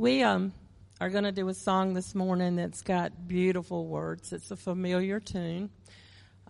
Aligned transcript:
We 0.00 0.22
um, 0.22 0.54
are 0.98 1.10
going 1.10 1.24
to 1.24 1.30
do 1.30 1.46
a 1.50 1.52
song 1.52 1.92
this 1.92 2.14
morning 2.14 2.56
that's 2.56 2.80
got 2.80 3.28
beautiful 3.28 3.86
words. 3.86 4.32
It's 4.32 4.50
a 4.50 4.56
familiar 4.56 5.20
tune. 5.20 5.68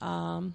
Um, 0.01 0.55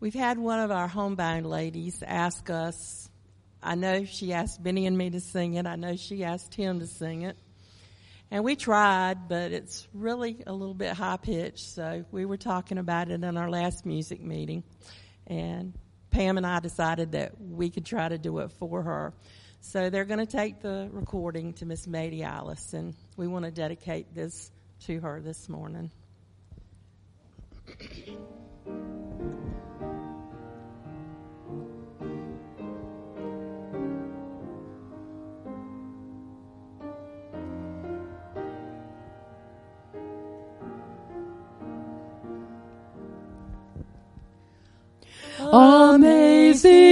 we've 0.00 0.12
had 0.12 0.38
one 0.38 0.58
of 0.58 0.72
our 0.72 0.88
homebound 0.88 1.46
ladies 1.46 2.02
ask 2.04 2.50
us. 2.50 3.08
I 3.62 3.76
know 3.76 4.04
she 4.06 4.32
asked 4.32 4.60
Benny 4.60 4.88
and 4.88 4.98
me 4.98 5.10
to 5.10 5.20
sing 5.20 5.54
it. 5.54 5.66
I 5.66 5.76
know 5.76 5.94
she 5.94 6.24
asked 6.24 6.52
him 6.52 6.80
to 6.80 6.88
sing 6.88 7.22
it. 7.22 7.36
And 8.32 8.42
we 8.42 8.56
tried, 8.56 9.28
but 9.28 9.52
it's 9.52 9.86
really 9.94 10.42
a 10.48 10.52
little 10.52 10.74
bit 10.74 10.94
high 10.94 11.18
pitched. 11.18 11.60
So 11.60 12.04
we 12.10 12.24
were 12.24 12.38
talking 12.38 12.76
about 12.76 13.08
it 13.08 13.22
in 13.22 13.36
our 13.36 13.48
last 13.48 13.86
music 13.86 14.20
meeting. 14.20 14.64
And 15.28 15.78
Pam 16.10 16.38
and 16.38 16.46
I 16.46 16.58
decided 16.58 17.12
that 17.12 17.40
we 17.40 17.70
could 17.70 17.86
try 17.86 18.08
to 18.08 18.18
do 18.18 18.40
it 18.40 18.50
for 18.58 18.82
her. 18.82 19.14
So 19.62 19.88
they're 19.88 20.04
going 20.04 20.18
to 20.18 20.26
take 20.26 20.60
the 20.60 20.88
recording 20.90 21.52
to 21.54 21.66
Miss 21.66 21.86
Mady 21.86 22.22
Alice, 22.22 22.72
and 22.72 22.94
we 23.16 23.28
want 23.28 23.44
to 23.44 23.52
dedicate 23.52 24.12
this 24.14 24.50
to 24.86 24.98
her 25.00 25.20
this 25.20 25.48
morning. 25.48 25.90
Amazing 45.52 46.89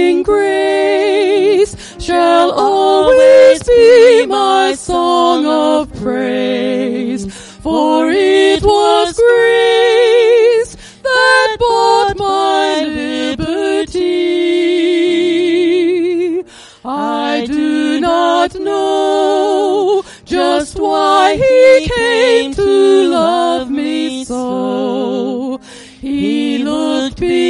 praise, 6.01 7.25
for 7.61 8.09
it 8.09 8.63
was 8.63 9.15
grace 9.17 10.75
that 11.03 11.57
bought 11.59 12.17
my 12.17 12.83
liberty. 12.85 13.99
I 16.85 17.45
do 17.45 17.99
not 17.99 18.55
know 18.55 20.03
just 20.25 20.79
why 20.79 21.35
he 21.35 21.89
came 21.89 22.53
to 22.53 23.07
love 23.09 23.69
me 23.69 24.23
so. 24.23 25.59
He 25.99 26.59
looked 26.59 27.19
beyond 27.19 27.48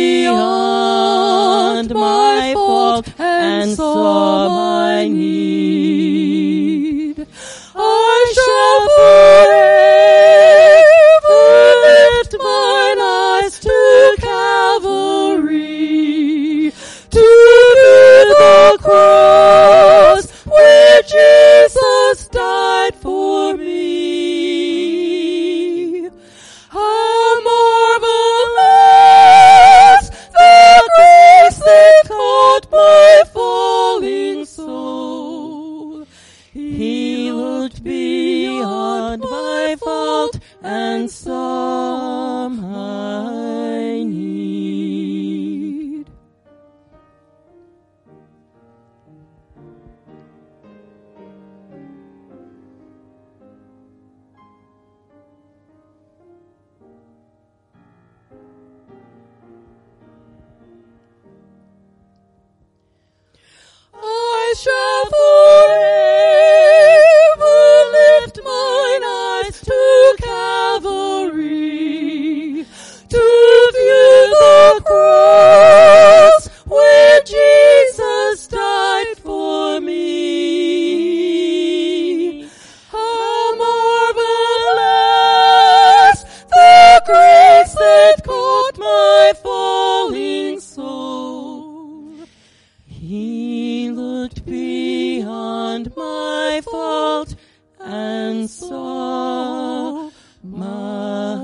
beyond 95.83 95.95
my 95.95 96.61
fault 96.61 97.35
and 97.79 98.49
saw 98.49 100.09
my 100.43 101.35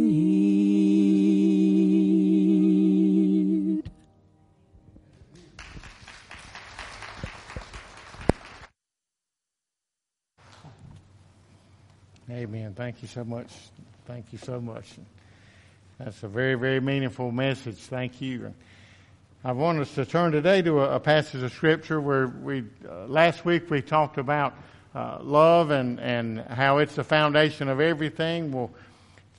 need. 0.00 0.62
Amen. 12.30 12.74
Thank 12.74 13.00
you 13.02 13.08
so 13.08 13.24
much. 13.24 13.48
Thank 14.06 14.26
you 14.32 14.38
so 14.38 14.60
much. 14.60 14.84
That's 15.98 16.22
a 16.22 16.28
very, 16.28 16.54
very 16.54 16.80
meaningful 16.80 17.32
message. 17.32 17.76
Thank 17.76 18.20
you. 18.20 18.52
I 19.46 19.52
want 19.52 19.78
us 19.78 19.94
to 19.94 20.04
turn 20.04 20.32
today 20.32 20.60
to 20.62 20.80
a, 20.80 20.96
a 20.96 20.98
passage 20.98 21.40
of 21.40 21.52
scripture 21.52 22.00
where 22.00 22.26
we 22.26 22.64
uh, 22.84 23.06
last 23.06 23.44
week 23.44 23.70
we 23.70 23.80
talked 23.80 24.18
about 24.18 24.54
uh, 24.92 25.18
love 25.20 25.70
and 25.70 26.00
and 26.00 26.40
how 26.40 26.78
it's 26.78 26.96
the 26.96 27.04
foundation 27.04 27.68
of 27.68 27.78
everything. 27.78 28.50
Well, 28.50 28.72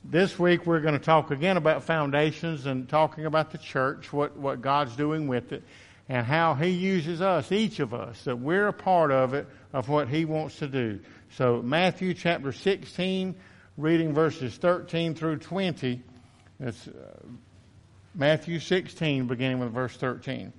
this 0.02 0.38
week 0.38 0.64
we're 0.64 0.80
going 0.80 0.98
to 0.98 1.04
talk 1.04 1.30
again 1.30 1.58
about 1.58 1.84
foundations 1.84 2.64
and 2.64 2.88
talking 2.88 3.26
about 3.26 3.50
the 3.50 3.58
church, 3.58 4.10
what 4.10 4.34
what 4.34 4.62
God's 4.62 4.96
doing 4.96 5.28
with 5.28 5.52
it, 5.52 5.62
and 6.08 6.24
how 6.24 6.54
He 6.54 6.70
uses 6.70 7.20
us, 7.20 7.52
each 7.52 7.78
of 7.78 7.92
us, 7.92 8.24
that 8.24 8.36
we're 8.36 8.68
a 8.68 8.72
part 8.72 9.10
of 9.10 9.34
it, 9.34 9.46
of 9.74 9.90
what 9.90 10.08
He 10.08 10.24
wants 10.24 10.58
to 10.60 10.68
do. 10.68 11.00
So 11.36 11.60
Matthew 11.60 12.14
chapter 12.14 12.52
16, 12.52 13.34
reading 13.76 14.14
verses 14.14 14.56
13 14.56 15.14
through 15.14 15.36
20. 15.40 16.02
It's 16.60 16.88
uh, 16.88 16.92
Matthew 18.18 18.58
16, 18.58 19.28
beginning 19.28 19.60
with 19.60 19.72
verse 19.72 19.96
13. 19.96 20.52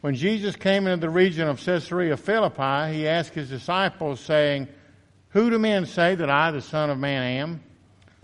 When 0.00 0.14
Jesus 0.14 0.56
came 0.56 0.86
into 0.86 1.06
the 1.06 1.10
region 1.10 1.46
of 1.46 1.62
Caesarea 1.62 2.16
Philippi, 2.16 2.94
he 2.94 3.06
asked 3.06 3.34
his 3.34 3.50
disciples, 3.50 4.18
saying, 4.18 4.66
Who 5.28 5.50
do 5.50 5.58
men 5.58 5.84
say 5.84 6.14
that 6.14 6.30
I, 6.30 6.52
the 6.52 6.62
Son 6.62 6.88
of 6.88 6.96
Man, 6.98 7.22
am? 7.22 7.60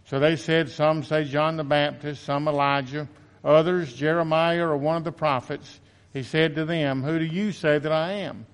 So 0.06 0.19
they 0.19 0.37
said, 0.37 0.71
Some 0.71 1.03
say 1.03 1.25
John 1.25 1.59
the 1.59 1.65
Baptist, 1.65 2.25
some 2.25 2.49
Elijah, 2.49 3.06
others 3.44 3.93
Jeremiah 3.93 4.64
or 4.64 4.79
one 4.79 4.97
of 4.97 5.05
the 5.05 5.12
prophets. 5.12 5.79
He 6.14 6.23
said 6.23 6.55
to 6.55 6.64
them, 6.64 7.02
Who 7.02 7.19
do 7.19 7.26
you 7.26 7.52
say 7.52 7.79
that 7.79 7.93
I 7.93 8.12
am? 8.12 8.47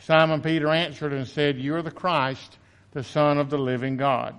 Simon 0.00 0.42
Peter 0.42 0.68
answered 0.68 1.12
and 1.12 1.28
said, 1.28 1.58
You 1.58 1.76
are 1.76 1.82
the 1.82 1.92
Christ, 1.92 2.58
the 2.90 3.04
Son 3.04 3.38
of 3.38 3.50
the 3.50 3.58
living 3.58 3.98
God. 3.98 4.36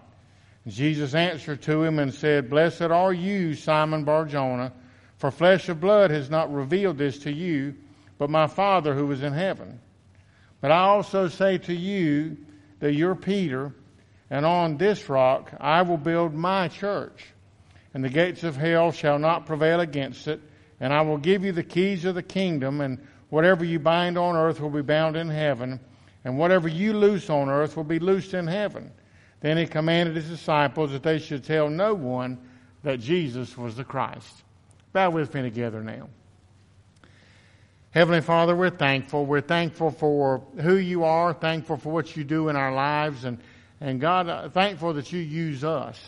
Jesus 0.68 1.16
answered 1.16 1.62
to 1.62 1.84
him 1.84 2.00
and 2.00 2.14
said, 2.14 2.50
Blessed 2.50 2.82
are 2.82 3.14
you, 3.14 3.54
Simon 3.54 4.04
Barjona, 4.04 4.74
for 5.18 5.32
flesh 5.32 5.70
and 5.70 5.80
blood 5.80 6.12
has 6.12 6.30
not 6.30 6.54
revealed 6.54 6.98
this 6.98 7.20
to 7.20 7.32
you, 7.32 7.76
but 8.18 8.30
my 8.30 8.48
Father 8.48 8.94
who 8.94 9.12
is 9.12 9.24
in 9.24 9.34
heaven. 9.34 9.80
But 10.62 10.72
I 10.72 10.80
also 10.80 11.28
say 11.28 11.58
to 11.60 11.74
you 11.74 12.38
that 12.80 12.94
you're 12.94 13.16
Peter, 13.16 13.74
and 14.30 14.46
on 14.46 14.78
this 14.78 15.10
rock 15.10 15.52
I 15.60 15.82
will 15.84 15.98
build 15.98 16.34
my 16.34 16.68
church, 16.68 17.26
and 17.94 18.04
the 18.04 18.10
gates 18.10 18.44
of 18.44 18.56
hell 18.56 18.92
shall 18.92 19.20
not 19.20 19.46
prevail 19.46 19.80
against 19.80 20.28
it, 20.28 20.42
and 20.80 20.92
I 20.94 21.02
will 21.02 21.18
give 21.18 21.44
you 21.46 21.52
the 21.52 21.64
keys 21.64 22.06
of 22.06 22.16
the 22.16 22.24
kingdom, 22.24 22.82
and 22.82 23.00
whatever 23.30 23.64
you 23.64 23.80
bind 23.80 24.18
on 24.18 24.36
earth 24.36 24.60
will 24.60 24.70
be 24.70 24.82
bound 24.82 25.16
in 25.16 25.30
heaven, 25.30 25.80
and 26.24 26.38
whatever 26.38 26.68
you 26.68 26.94
loose 26.94 27.30
on 27.30 27.50
earth 27.50 27.78
will 27.78 27.84
be 27.84 28.00
loosed 28.00 28.34
in 28.34 28.48
heaven. 28.48 28.92
Then 29.42 29.58
he 29.58 29.68
commanded 29.68 30.16
his 30.16 30.28
disciples 30.28 30.92
that 30.92 31.04
they 31.04 31.20
should 31.20 31.44
tell 31.44 31.70
no 31.70 31.94
one 31.94 32.40
that 32.84 33.00
Jesus 33.00 33.58
was 33.58 33.76
the 33.76 33.84
Christ. 33.84 34.45
Bow 34.96 35.10
with 35.10 35.34
me 35.34 35.42
together 35.42 35.84
now. 35.84 36.08
Heavenly 37.92 38.22
Father, 38.22 38.56
we're 38.56 38.70
thankful. 38.70 39.26
We're 39.26 39.42
thankful 39.42 39.92
for 39.92 40.42
who 40.62 40.78
you 40.78 41.04
are, 41.04 41.34
thankful 41.34 41.76
for 41.76 41.92
what 41.92 42.16
you 42.16 42.24
do 42.24 42.48
in 42.48 42.56
our 42.56 42.74
lives, 42.74 43.26
and, 43.26 43.40
and 43.82 44.00
God, 44.00 44.30
uh, 44.30 44.48
thankful 44.48 44.94
that 44.94 45.12
you 45.12 45.20
use 45.20 45.66
us. 45.66 46.02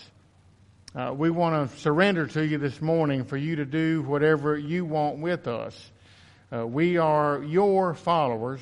Uh, 0.95 1.13
we 1.13 1.29
want 1.29 1.69
to 1.69 1.77
surrender 1.79 2.27
to 2.27 2.47
you 2.47 2.59
this 2.59 2.81
morning 2.81 3.25
for 3.25 3.35
you 3.35 3.57
to 3.57 3.65
do 3.65 4.03
whatever 4.03 4.57
you 4.57 4.85
want 4.85 5.17
with 5.17 5.49
us. 5.49 5.91
Uh, 6.49 6.65
we 6.65 6.95
are 6.97 7.43
your 7.43 7.93
followers. 7.93 8.61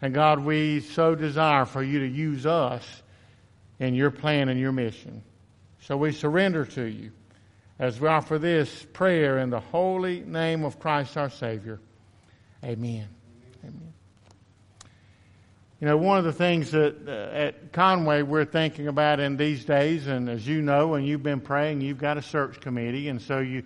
And 0.00 0.14
God, 0.14 0.40
we 0.40 0.80
so 0.80 1.14
desire 1.14 1.66
for 1.66 1.82
you 1.82 1.98
to 1.98 2.08
use 2.08 2.46
us 2.46 3.02
in 3.78 3.94
your 3.94 4.10
plan 4.10 4.48
and 4.48 4.58
your 4.58 4.72
mission. 4.72 5.22
So 5.82 5.98
we 5.98 6.12
surrender 6.12 6.64
to 6.64 6.84
you 6.84 7.12
as 7.78 8.00
we 8.00 8.08
offer 8.08 8.38
this 8.38 8.86
prayer 8.92 9.38
in 9.38 9.50
the 9.50 9.60
holy 9.60 10.20
name 10.20 10.64
of 10.64 10.80
Christ 10.80 11.16
our 11.16 11.30
Savior. 11.30 11.78
Amen. 12.64 13.08
Amen. 13.62 13.92
You 15.80 15.86
know, 15.86 15.96
one 15.96 16.18
of 16.18 16.24
the 16.24 16.32
things 16.32 16.72
that 16.72 16.96
uh, 17.06 17.36
at 17.36 17.72
Conway 17.72 18.22
we're 18.22 18.44
thinking 18.44 18.88
about 18.88 19.20
in 19.20 19.36
these 19.36 19.64
days, 19.64 20.08
and 20.08 20.28
as 20.28 20.44
you 20.44 20.60
know, 20.60 20.94
and 20.94 21.06
you've 21.06 21.22
been 21.22 21.40
praying, 21.40 21.82
you've 21.82 21.98
got 21.98 22.18
a 22.18 22.22
search 22.22 22.60
committee, 22.60 23.08
and 23.08 23.22
so 23.22 23.38
you, 23.38 23.62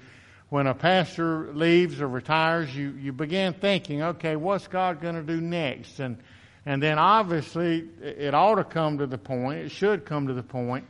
when 0.51 0.67
a 0.67 0.75
pastor 0.75 1.51
leaves 1.55 2.03
or 2.03 2.09
retires, 2.09 2.77
you, 2.77 2.91
you 3.01 3.13
begin 3.13 3.55
thinking, 3.55 4.03
okay, 4.03 4.37
what's 4.37 4.69
God 4.69 5.01
going 5.01 5.15
to 5.15 5.23
do 5.23 5.41
next? 5.41 6.01
And, 6.01 6.19
and 6.67 6.83
then 6.83 6.99
obviously 6.99 7.89
it 8.03 8.35
ought 8.35 8.57
to 8.57 8.65
come 8.65 8.99
to 8.99 9.07
the 9.07 9.17
point, 9.17 9.61
it 9.61 9.71
should 9.71 10.05
come 10.05 10.27
to 10.27 10.35
the 10.35 10.43
point, 10.43 10.85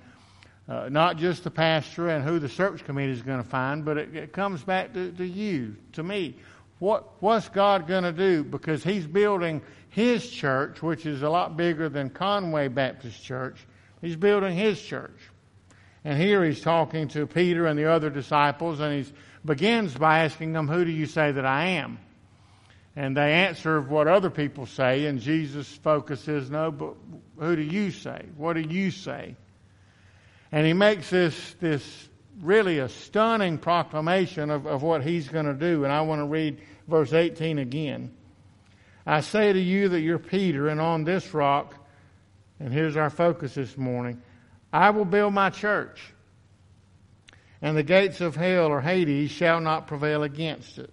uh, 0.69 0.89
not 0.89 1.17
just 1.17 1.45
the 1.45 1.51
pastor 1.51 2.09
and 2.09 2.25
who 2.25 2.39
the 2.39 2.49
search 2.49 2.85
committee 2.85 3.13
is 3.13 3.23
going 3.23 3.43
to 3.43 3.49
find, 3.49 3.85
but 3.85 3.99
it, 3.99 4.15
it 4.15 4.33
comes 4.33 4.63
back 4.63 4.95
to, 4.95 5.11
to 5.13 5.25
you, 5.25 5.77
to 5.93 6.03
me. 6.03 6.37
What, 6.79 7.23
what's 7.23 7.49
God 7.49 7.87
going 7.87 8.05
to 8.05 8.13
do? 8.13 8.45
Because 8.45 8.83
He's 8.83 9.07
building 9.07 9.63
His 9.91 10.29
church, 10.29 10.83
which 10.83 11.07
is 11.07 11.23
a 11.23 11.31
lot 11.31 11.57
bigger 11.57 11.89
than 11.89 12.11
Conway 12.11 12.69
Baptist 12.69 13.23
Church. 13.23 13.57
He's 14.01 14.17
building 14.17 14.57
His 14.57 14.81
church. 14.81 15.19
And 16.05 16.21
here 16.21 16.45
He's 16.45 16.61
talking 16.61 17.09
to 17.09 17.27
Peter 17.27 17.67
and 17.67 17.79
the 17.79 17.91
other 17.91 18.11
disciples, 18.11 18.81
and 18.81 19.05
He 19.05 19.13
begins 19.45 19.95
by 19.95 20.25
asking 20.25 20.53
them, 20.53 20.69
Who 20.69 20.85
do 20.85 20.91
you 20.91 21.07
say 21.07 21.33
that 21.33 21.47
I 21.47 21.67
am? 21.67 21.99
And 22.95 23.17
they 23.17 23.33
answer 23.33 23.81
what 23.81 24.07
other 24.07 24.31
people 24.31 24.67
say, 24.67 25.07
and 25.07 25.21
Jesus' 25.21 25.69
focuses, 25.69 26.51
No, 26.51 26.71
but 26.71 26.95
who 27.39 27.57
do 27.57 27.63
you 27.63 27.91
say? 27.91 28.27
What 28.37 28.55
do 28.55 28.61
you 28.61 28.91
say? 28.91 29.37
And 30.53 30.67
He 30.67 30.75
makes 30.75 31.11
this, 31.11 31.55
this 31.61 32.09
really 32.41 32.79
a 32.79 32.89
stunning 32.89 33.59
proclamation 33.59 34.51
of, 34.51 34.67
of 34.67 34.83
what 34.83 35.03
He's 35.03 35.29
going 35.29 35.47
to 35.47 35.55
do. 35.55 35.85
And 35.85 35.93
I 35.93 36.03
want 36.03 36.21
to 36.21 36.27
read 36.27 36.61
verse 36.87 37.13
18 37.13 37.59
again. 37.59 38.15
I 39.07 39.21
say 39.23 39.53
to 39.53 39.59
you 39.59 39.89
that 39.89 40.01
you're 40.01 40.19
Peter, 40.19 40.69
and 40.69 40.81
on 40.81 41.05
this 41.05 41.35
rock, 41.35 41.75
and 42.61 42.73
here's 42.73 42.97
our 42.97 43.11
focus 43.11 43.55
this 43.55 43.77
morning, 43.77 44.23
I 44.73 44.91
will 44.91 45.05
build 45.05 45.35
my 45.35 45.51
church, 45.51 46.01
and 47.61 47.77
the 47.77 47.83
gates 47.83 48.21
of 48.21 48.37
hell 48.37 48.67
or 48.67 48.81
Hades 48.81 49.31
shall 49.31 49.61
not 49.61 49.89
prevail 49.89 50.23
against 50.23 50.79
it. 50.79 50.91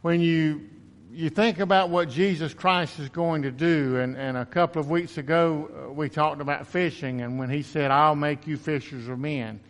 When 0.00 0.20
you 0.20 0.68
you 1.12 1.30
think 1.30 1.58
about 1.58 1.90
what 1.90 2.08
Jesus 2.08 2.54
Christ 2.54 2.98
is 2.98 3.08
going 3.08 3.42
to 3.42 3.50
do, 3.50 3.96
and, 3.96 4.16
and 4.16 4.36
a 4.36 4.44
couple 4.44 4.80
of 4.80 4.90
weeks 4.90 5.18
ago 5.18 5.70
uh, 5.88 5.92
we 5.92 6.08
talked 6.08 6.40
about 6.40 6.66
fishing, 6.66 7.22
and 7.22 7.38
when 7.38 7.50
he 7.50 7.62
said, 7.62 7.90
I'll 7.90 8.16
make 8.16 8.46
you 8.46 8.56
fishers 8.56 9.08
of 9.08 9.18
men. 9.18 9.60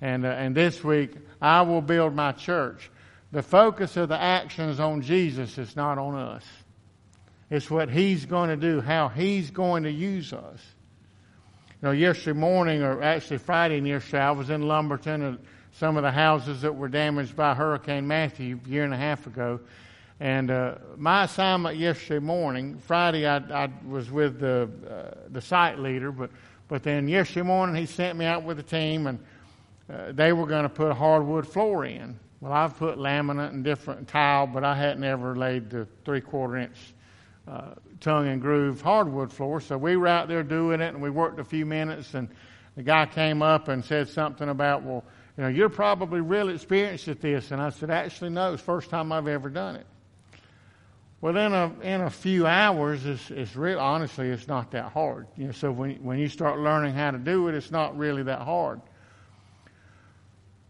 And, 0.00 0.24
uh, 0.24 0.28
and 0.28 0.54
this 0.54 0.84
week, 0.84 1.12
I 1.40 1.62
will 1.62 1.80
build 1.80 2.14
my 2.14 2.32
church 2.32 2.90
the 3.32 3.42
focus 3.42 3.96
of 3.96 4.08
the 4.08 4.20
action 4.20 4.68
is 4.68 4.80
on 4.80 5.02
Jesus, 5.02 5.58
it's 5.58 5.76
not 5.76 5.98
on 5.98 6.14
us. 6.14 6.44
It's 7.50 7.70
what 7.70 7.90
He's 7.90 8.24
going 8.24 8.50
to 8.50 8.56
do, 8.56 8.80
how 8.80 9.08
He's 9.08 9.50
going 9.50 9.82
to 9.82 9.90
use 9.90 10.32
us. 10.32 10.60
You 11.82 11.88
know, 11.88 11.90
yesterday 11.90 12.38
morning, 12.38 12.82
or 12.82 13.02
actually 13.02 13.38
Friday 13.38 13.78
yesterday, 13.78 14.22
I 14.22 14.30
was 14.30 14.50
in 14.50 14.62
Lumberton 14.62 15.22
and 15.22 15.38
some 15.72 15.96
of 15.96 16.02
the 16.02 16.10
houses 16.10 16.62
that 16.62 16.74
were 16.74 16.88
damaged 16.88 17.36
by 17.36 17.54
Hurricane 17.54 18.06
Matthew 18.06 18.58
a 18.64 18.68
year 18.68 18.84
and 18.84 18.94
a 18.94 18.96
half 18.96 19.26
ago. 19.26 19.60
And 20.18 20.50
uh, 20.50 20.76
my 20.96 21.24
assignment 21.24 21.76
yesterday 21.76 22.24
morning, 22.24 22.78
Friday 22.78 23.26
I, 23.26 23.36
I 23.36 23.68
was 23.86 24.10
with 24.10 24.40
the 24.40 24.70
uh, 24.88 25.28
the 25.28 25.40
site 25.40 25.78
leader, 25.78 26.10
but 26.10 26.30
but 26.68 26.82
then 26.82 27.06
yesterday 27.06 27.42
morning 27.42 27.76
he 27.76 27.86
sent 27.86 28.16
me 28.16 28.24
out 28.24 28.42
with 28.42 28.58
a 28.58 28.62
team, 28.62 29.06
and 29.06 29.18
uh, 29.92 30.12
they 30.12 30.32
were 30.32 30.46
going 30.46 30.62
to 30.62 30.70
put 30.70 30.90
a 30.90 30.94
hardwood 30.94 31.46
floor 31.46 31.84
in. 31.84 32.18
Well, 32.40 32.52
I've 32.52 32.78
put 32.78 32.98
laminate 32.98 33.50
and 33.50 33.62
different 33.62 34.08
tile, 34.08 34.46
but 34.46 34.64
I 34.64 34.74
hadn't 34.74 35.04
ever 35.04 35.36
laid 35.36 35.68
the 35.68 35.86
three 36.04 36.22
quarter 36.22 36.56
inch 36.56 36.76
uh, 37.46 37.74
tongue 38.00 38.28
and 38.28 38.40
groove 38.40 38.80
hardwood 38.80 39.30
floor. 39.30 39.60
So 39.60 39.76
we 39.76 39.96
were 39.96 40.08
out 40.08 40.28
there 40.28 40.42
doing 40.42 40.80
it, 40.80 40.94
and 40.94 41.02
we 41.02 41.10
worked 41.10 41.40
a 41.40 41.44
few 41.44 41.66
minutes, 41.66 42.14
and 42.14 42.28
the 42.74 42.82
guy 42.82 43.04
came 43.06 43.42
up 43.42 43.68
and 43.68 43.84
said 43.84 44.08
something 44.08 44.48
about, 44.48 44.82
well, 44.82 45.04
you 45.36 45.44
know, 45.44 45.48
you're 45.48 45.68
probably 45.68 46.20
real 46.20 46.48
experienced 46.48 47.08
at 47.08 47.20
this. 47.20 47.50
And 47.50 47.60
I 47.60 47.68
said, 47.68 47.90
actually, 47.90 48.30
no, 48.30 48.54
it's 48.54 48.62
the 48.62 48.66
first 48.66 48.88
time 48.88 49.12
I've 49.12 49.28
ever 49.28 49.50
done 49.50 49.76
it. 49.76 49.86
Well, 51.20 51.36
in 51.36 51.52
a 51.52 51.72
in 51.82 52.00
a 52.02 52.10
few 52.10 52.46
hours, 52.46 53.06
it's 53.06 53.30
it's. 53.30 53.56
Honestly, 53.56 54.28
it's 54.28 54.46
not 54.46 54.70
that 54.72 54.92
hard. 54.92 55.26
You 55.36 55.46
know, 55.46 55.52
so 55.52 55.72
when 55.72 55.94
when 56.02 56.18
you 56.18 56.28
start 56.28 56.60
learning 56.60 56.94
how 56.94 57.10
to 57.10 57.18
do 57.18 57.48
it, 57.48 57.54
it's 57.54 57.70
not 57.70 57.96
really 57.96 58.22
that 58.24 58.42
hard. 58.42 58.80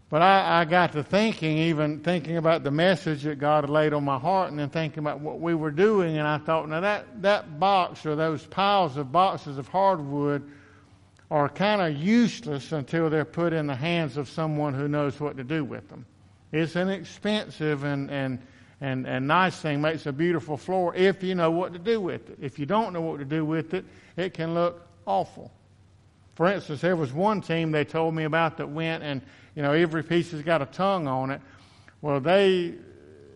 But 0.08 0.22
I, 0.22 0.60
I 0.60 0.64
got 0.64 0.92
to 0.92 1.02
thinking, 1.02 1.58
even 1.58 1.98
thinking 1.98 2.36
about 2.36 2.62
the 2.62 2.70
message 2.70 3.24
that 3.24 3.40
God 3.40 3.64
had 3.64 3.70
laid 3.70 3.92
on 3.92 4.04
my 4.04 4.18
heart, 4.18 4.50
and 4.50 4.58
then 4.58 4.70
thinking 4.70 5.00
about 5.00 5.20
what 5.20 5.40
we 5.40 5.54
were 5.54 5.72
doing, 5.72 6.16
and 6.16 6.28
I 6.28 6.38
thought, 6.38 6.68
now 6.68 6.80
that, 6.80 7.22
that 7.22 7.58
box 7.58 8.06
or 8.06 8.14
those 8.14 8.46
piles 8.46 8.96
of 8.96 9.10
boxes 9.10 9.58
of 9.58 9.66
hardwood 9.66 10.48
are 11.28 11.48
kind 11.48 11.82
of 11.82 12.00
useless 12.00 12.70
until 12.70 13.10
they're 13.10 13.24
put 13.24 13.52
in 13.52 13.66
the 13.66 13.74
hands 13.74 14.16
of 14.16 14.28
someone 14.28 14.74
who 14.74 14.86
knows 14.86 15.18
what 15.18 15.36
to 15.38 15.44
do 15.44 15.64
with 15.64 15.88
them. 15.88 16.06
It's 16.52 16.76
inexpensive 16.76 17.82
and, 17.82 18.08
and, 18.08 18.38
and, 18.80 19.06
and 19.06 19.26
nice 19.26 19.56
thing, 19.56 19.80
makes 19.80 20.06
a 20.06 20.12
beautiful 20.12 20.56
floor 20.56 20.94
if 20.94 21.22
you 21.22 21.34
know 21.34 21.50
what 21.50 21.72
to 21.72 21.78
do 21.78 22.00
with 22.00 22.28
it. 22.30 22.38
If 22.40 22.58
you 22.58 22.66
don't 22.66 22.92
know 22.92 23.00
what 23.00 23.18
to 23.18 23.24
do 23.24 23.44
with 23.44 23.74
it, 23.74 23.84
it 24.16 24.34
can 24.34 24.54
look 24.54 24.86
awful. 25.06 25.50
For 26.34 26.46
instance, 26.46 26.82
there 26.82 26.96
was 26.96 27.12
one 27.12 27.40
team 27.40 27.72
they 27.72 27.84
told 27.84 28.14
me 28.14 28.24
about 28.24 28.58
that 28.58 28.68
went 28.68 29.02
and 29.02 29.22
you 29.56 29.62
know, 29.62 29.72
every 29.72 30.04
piece 30.04 30.30
has 30.32 30.42
got 30.42 30.60
a 30.60 30.66
tongue 30.66 31.08
on 31.08 31.30
it. 31.30 31.40
Well, 32.02 32.20
they, 32.20 32.74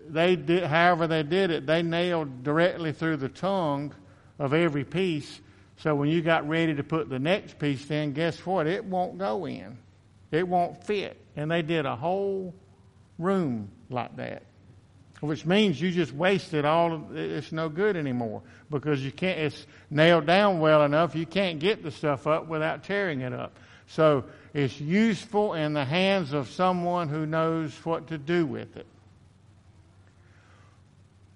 they 0.06 0.36
did, 0.36 0.64
however 0.64 1.06
they 1.06 1.22
did 1.22 1.50
it, 1.50 1.66
they 1.66 1.82
nailed 1.82 2.44
directly 2.44 2.92
through 2.92 3.16
the 3.16 3.30
tongue 3.30 3.94
of 4.38 4.52
every 4.52 4.84
piece. 4.84 5.40
So 5.78 5.94
when 5.94 6.10
you 6.10 6.20
got 6.20 6.46
ready 6.46 6.74
to 6.74 6.84
put 6.84 7.08
the 7.08 7.18
next 7.18 7.58
piece 7.58 7.90
in, 7.90 8.12
guess 8.12 8.44
what? 8.44 8.66
It 8.66 8.84
won't 8.84 9.16
go 9.16 9.46
in. 9.46 9.78
It 10.30 10.46
won't 10.46 10.84
fit. 10.84 11.16
And 11.36 11.50
they 11.50 11.62
did 11.62 11.86
a 11.86 11.96
whole 11.96 12.54
room 13.18 13.70
like 13.88 14.14
that. 14.16 14.42
Which 15.20 15.44
means 15.44 15.78
you 15.80 15.90
just 15.90 16.14
wasted 16.14 16.64
all 16.64 16.94
of 16.94 17.16
it's 17.16 17.52
no 17.52 17.68
good 17.68 17.94
anymore 17.94 18.40
because 18.70 19.04
you 19.04 19.12
can't 19.12 19.38
it's 19.38 19.66
nailed 19.90 20.26
down 20.26 20.60
well 20.60 20.82
enough 20.82 21.14
you 21.14 21.26
can't 21.26 21.58
get 21.58 21.82
the 21.82 21.90
stuff 21.90 22.26
up 22.26 22.48
without 22.48 22.84
tearing 22.84 23.20
it 23.20 23.34
up. 23.34 23.52
So 23.88 24.24
it's 24.54 24.80
useful 24.80 25.54
in 25.54 25.74
the 25.74 25.84
hands 25.84 26.32
of 26.32 26.48
someone 26.48 27.08
who 27.08 27.26
knows 27.26 27.74
what 27.84 28.08
to 28.08 28.18
do 28.18 28.46
with 28.46 28.76
it. 28.76 28.86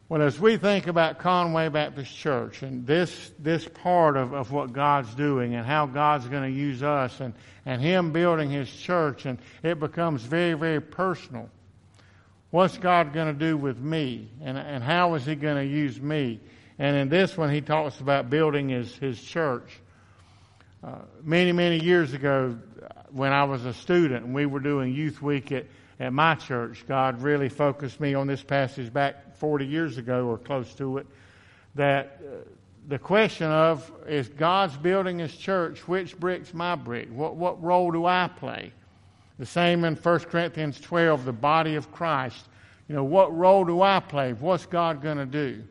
Well, 0.08 0.22
as 0.22 0.38
we 0.38 0.58
think 0.58 0.86
about 0.86 1.18
Conway 1.18 1.68
Baptist 1.70 2.14
Church 2.14 2.62
and 2.62 2.86
this, 2.86 3.32
this 3.38 3.66
part 3.66 4.16
of, 4.16 4.34
of 4.34 4.52
what 4.52 4.72
God's 4.72 5.12
doing 5.14 5.54
and 5.54 5.66
how 5.66 5.86
God's 5.86 6.26
going 6.28 6.42
to 6.42 6.56
use 6.56 6.82
us 6.82 7.20
and, 7.20 7.34
and 7.64 7.80
Him 7.80 8.12
building 8.12 8.50
His 8.50 8.70
church, 8.70 9.24
and 9.24 9.38
it 9.62 9.80
becomes 9.80 10.22
very, 10.22 10.54
very 10.54 10.80
personal. 10.80 11.48
What's 12.54 12.78
God 12.78 13.12
going 13.12 13.26
to 13.26 13.32
do 13.32 13.56
with 13.56 13.80
me? 13.80 14.28
And, 14.40 14.56
and 14.56 14.80
how 14.80 15.14
is 15.14 15.26
He 15.26 15.34
going 15.34 15.56
to 15.56 15.66
use 15.66 16.00
me? 16.00 16.38
And 16.78 16.96
in 16.96 17.08
this 17.08 17.36
one, 17.36 17.50
He 17.50 17.60
talks 17.60 17.98
about 17.98 18.30
building 18.30 18.68
His, 18.68 18.94
his 18.98 19.20
church. 19.20 19.80
Uh, 20.80 20.98
many, 21.24 21.50
many 21.50 21.82
years 21.82 22.12
ago, 22.12 22.56
when 23.10 23.32
I 23.32 23.42
was 23.42 23.64
a 23.64 23.74
student 23.74 24.24
and 24.24 24.32
we 24.32 24.46
were 24.46 24.60
doing 24.60 24.94
youth 24.94 25.20
week 25.20 25.50
at, 25.50 25.66
at 25.98 26.12
my 26.12 26.36
church, 26.36 26.84
God 26.86 27.22
really 27.22 27.48
focused 27.48 27.98
me 27.98 28.14
on 28.14 28.28
this 28.28 28.44
passage 28.44 28.92
back 28.92 29.36
40 29.38 29.66
years 29.66 29.98
ago 29.98 30.28
or 30.28 30.38
close 30.38 30.72
to 30.74 30.98
it. 30.98 31.08
That 31.74 32.20
uh, 32.22 32.36
the 32.86 33.00
question 33.00 33.48
of 33.48 33.90
is 34.06 34.28
God's 34.28 34.76
building 34.76 35.18
His 35.18 35.34
church, 35.34 35.88
which 35.88 36.16
brick's 36.20 36.54
my 36.54 36.76
brick? 36.76 37.08
What, 37.10 37.34
what 37.34 37.60
role 37.60 37.90
do 37.90 38.06
I 38.06 38.30
play? 38.32 38.70
The 39.38 39.46
same 39.46 39.84
in 39.84 39.96
1 39.96 40.18
Corinthians 40.20 40.80
12, 40.80 41.24
the 41.24 41.32
body 41.32 41.74
of 41.74 41.90
Christ. 41.90 42.48
You 42.88 42.94
know, 42.94 43.04
what 43.04 43.36
role 43.36 43.64
do 43.64 43.82
I 43.82 44.00
play? 44.00 44.32
What's 44.32 44.66
God 44.66 45.02
going 45.02 45.16
to 45.18 45.26
do? 45.26 45.64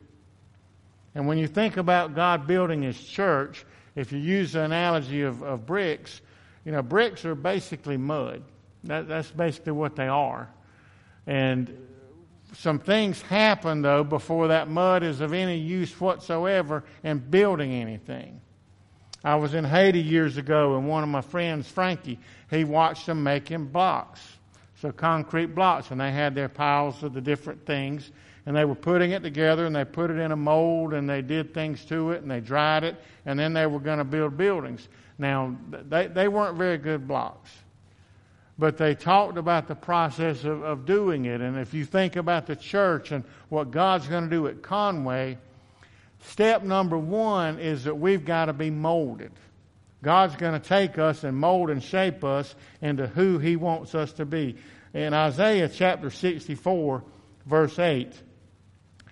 And 1.16 1.28
when 1.28 1.38
you 1.38 1.48
think 1.48 1.78
about 1.78 2.16
God 2.16 2.48
building 2.48 2.82
His 2.82 3.02
church, 3.02 3.66
if 3.96 4.12
you 4.12 4.20
use 4.20 4.54
the 4.54 4.64
analogy 4.64 5.22
of, 5.22 5.44
of 5.44 5.66
bricks, 5.66 6.22
you 6.66 6.72
know, 6.72 6.82
bricks 6.82 7.24
are 7.26 7.36
basically 7.36 7.98
mud. 7.98 8.44
That, 8.86 9.08
that's 9.08 9.32
basically 9.32 9.74
what 9.74 9.96
they 9.96 10.08
are. 10.08 10.50
And 11.28 11.78
some 12.54 12.80
things 12.80 13.22
happen, 13.22 13.82
though, 13.82 14.04
before 14.04 14.50
that 14.50 14.70
mud 14.70 15.04
is 15.04 15.22
of 15.22 15.34
any 15.34 15.58
use 15.58 16.00
whatsoever 16.00 16.84
in 17.04 17.20
building 17.20 17.72
anything. 17.72 18.42
I 19.24 19.36
was 19.36 19.54
in 19.54 19.64
Haiti 19.64 20.02
years 20.02 20.38
ago, 20.38 20.76
and 20.76 20.88
one 20.88 21.04
of 21.04 21.10
my 21.10 21.22
friends, 21.22 21.68
Frankie, 21.68 22.20
he 22.50 22.64
watched 22.64 23.06
them 23.06 23.24
making 23.24 23.68
blocks. 23.68 24.22
So 24.82 24.92
concrete 24.92 25.56
blocks, 25.56 25.92
and 25.92 26.02
they 26.02 26.12
had 26.12 26.36
their 26.36 26.50
piles 26.50 27.02
of 27.04 27.14
the 27.14 27.22
different 27.22 27.66
things, 27.66 28.12
and 28.46 28.56
they 28.56 28.66
were 28.66 28.76
putting 28.76 29.12
it 29.12 29.24
together, 29.24 29.66
and 29.66 29.76
they 29.76 29.86
put 29.86 30.12
it 30.12 30.18
in 30.18 30.32
a 30.34 30.36
mold, 30.36 30.94
and 30.94 31.10
they 31.10 31.22
did 31.22 31.54
things 31.54 31.86
to 31.86 32.12
it, 32.12 32.22
and 32.22 32.30
they 32.30 32.42
dried 32.42 32.84
it, 32.84 32.98
and 33.26 33.40
then 33.40 33.54
they 33.54 33.66
were 33.66 33.80
going 33.80 34.00
to 34.00 34.04
build 34.04 34.36
buildings. 34.36 34.88
Now, 35.18 35.56
they, 35.70 36.08
they 36.08 36.28
weren't 36.28 36.58
very 36.58 36.78
good 36.78 37.08
blocks 37.08 37.50
but 38.58 38.78
they 38.78 38.94
talked 38.94 39.38
about 39.38 39.68
the 39.68 39.76
process 39.76 40.44
of, 40.44 40.64
of 40.64 40.86
doing 40.86 41.26
it. 41.26 41.42
And 41.42 41.58
if 41.58 41.74
you 41.74 41.86
think 41.86 42.16
about 42.16 42.46
the 42.46 42.56
church 42.56 43.12
and 43.12 43.24
what 43.50 43.72
God's 43.72 44.08
going 44.08 44.26
to 44.26 44.30
do 44.30 44.48
at 44.48 44.62
Conway, 44.62 45.38
step 46.24 46.64
number 46.64 46.98
one 46.98 47.60
is 47.60 47.86
that 47.86 47.96
we've 47.96 48.26
got 48.26 48.46
to 48.46 48.54
be 48.54 48.70
molded. 48.70 49.32
God's 50.02 50.36
going 50.36 50.60
to 50.60 50.68
take 50.68 50.98
us 50.98 51.24
and 51.24 51.38
mold 51.38 51.70
and 51.70 51.82
shape 51.82 52.24
us 52.24 52.54
into 52.82 53.08
who 53.08 53.40
He 53.40 53.56
wants 53.56 53.96
us 53.96 54.14
to 54.14 54.26
be. 54.26 54.58
In 54.94 55.14
Isaiah 55.14 55.70
chapter 55.70 56.10
64, 56.10 57.04
verse 57.46 57.80
8, 57.80 58.12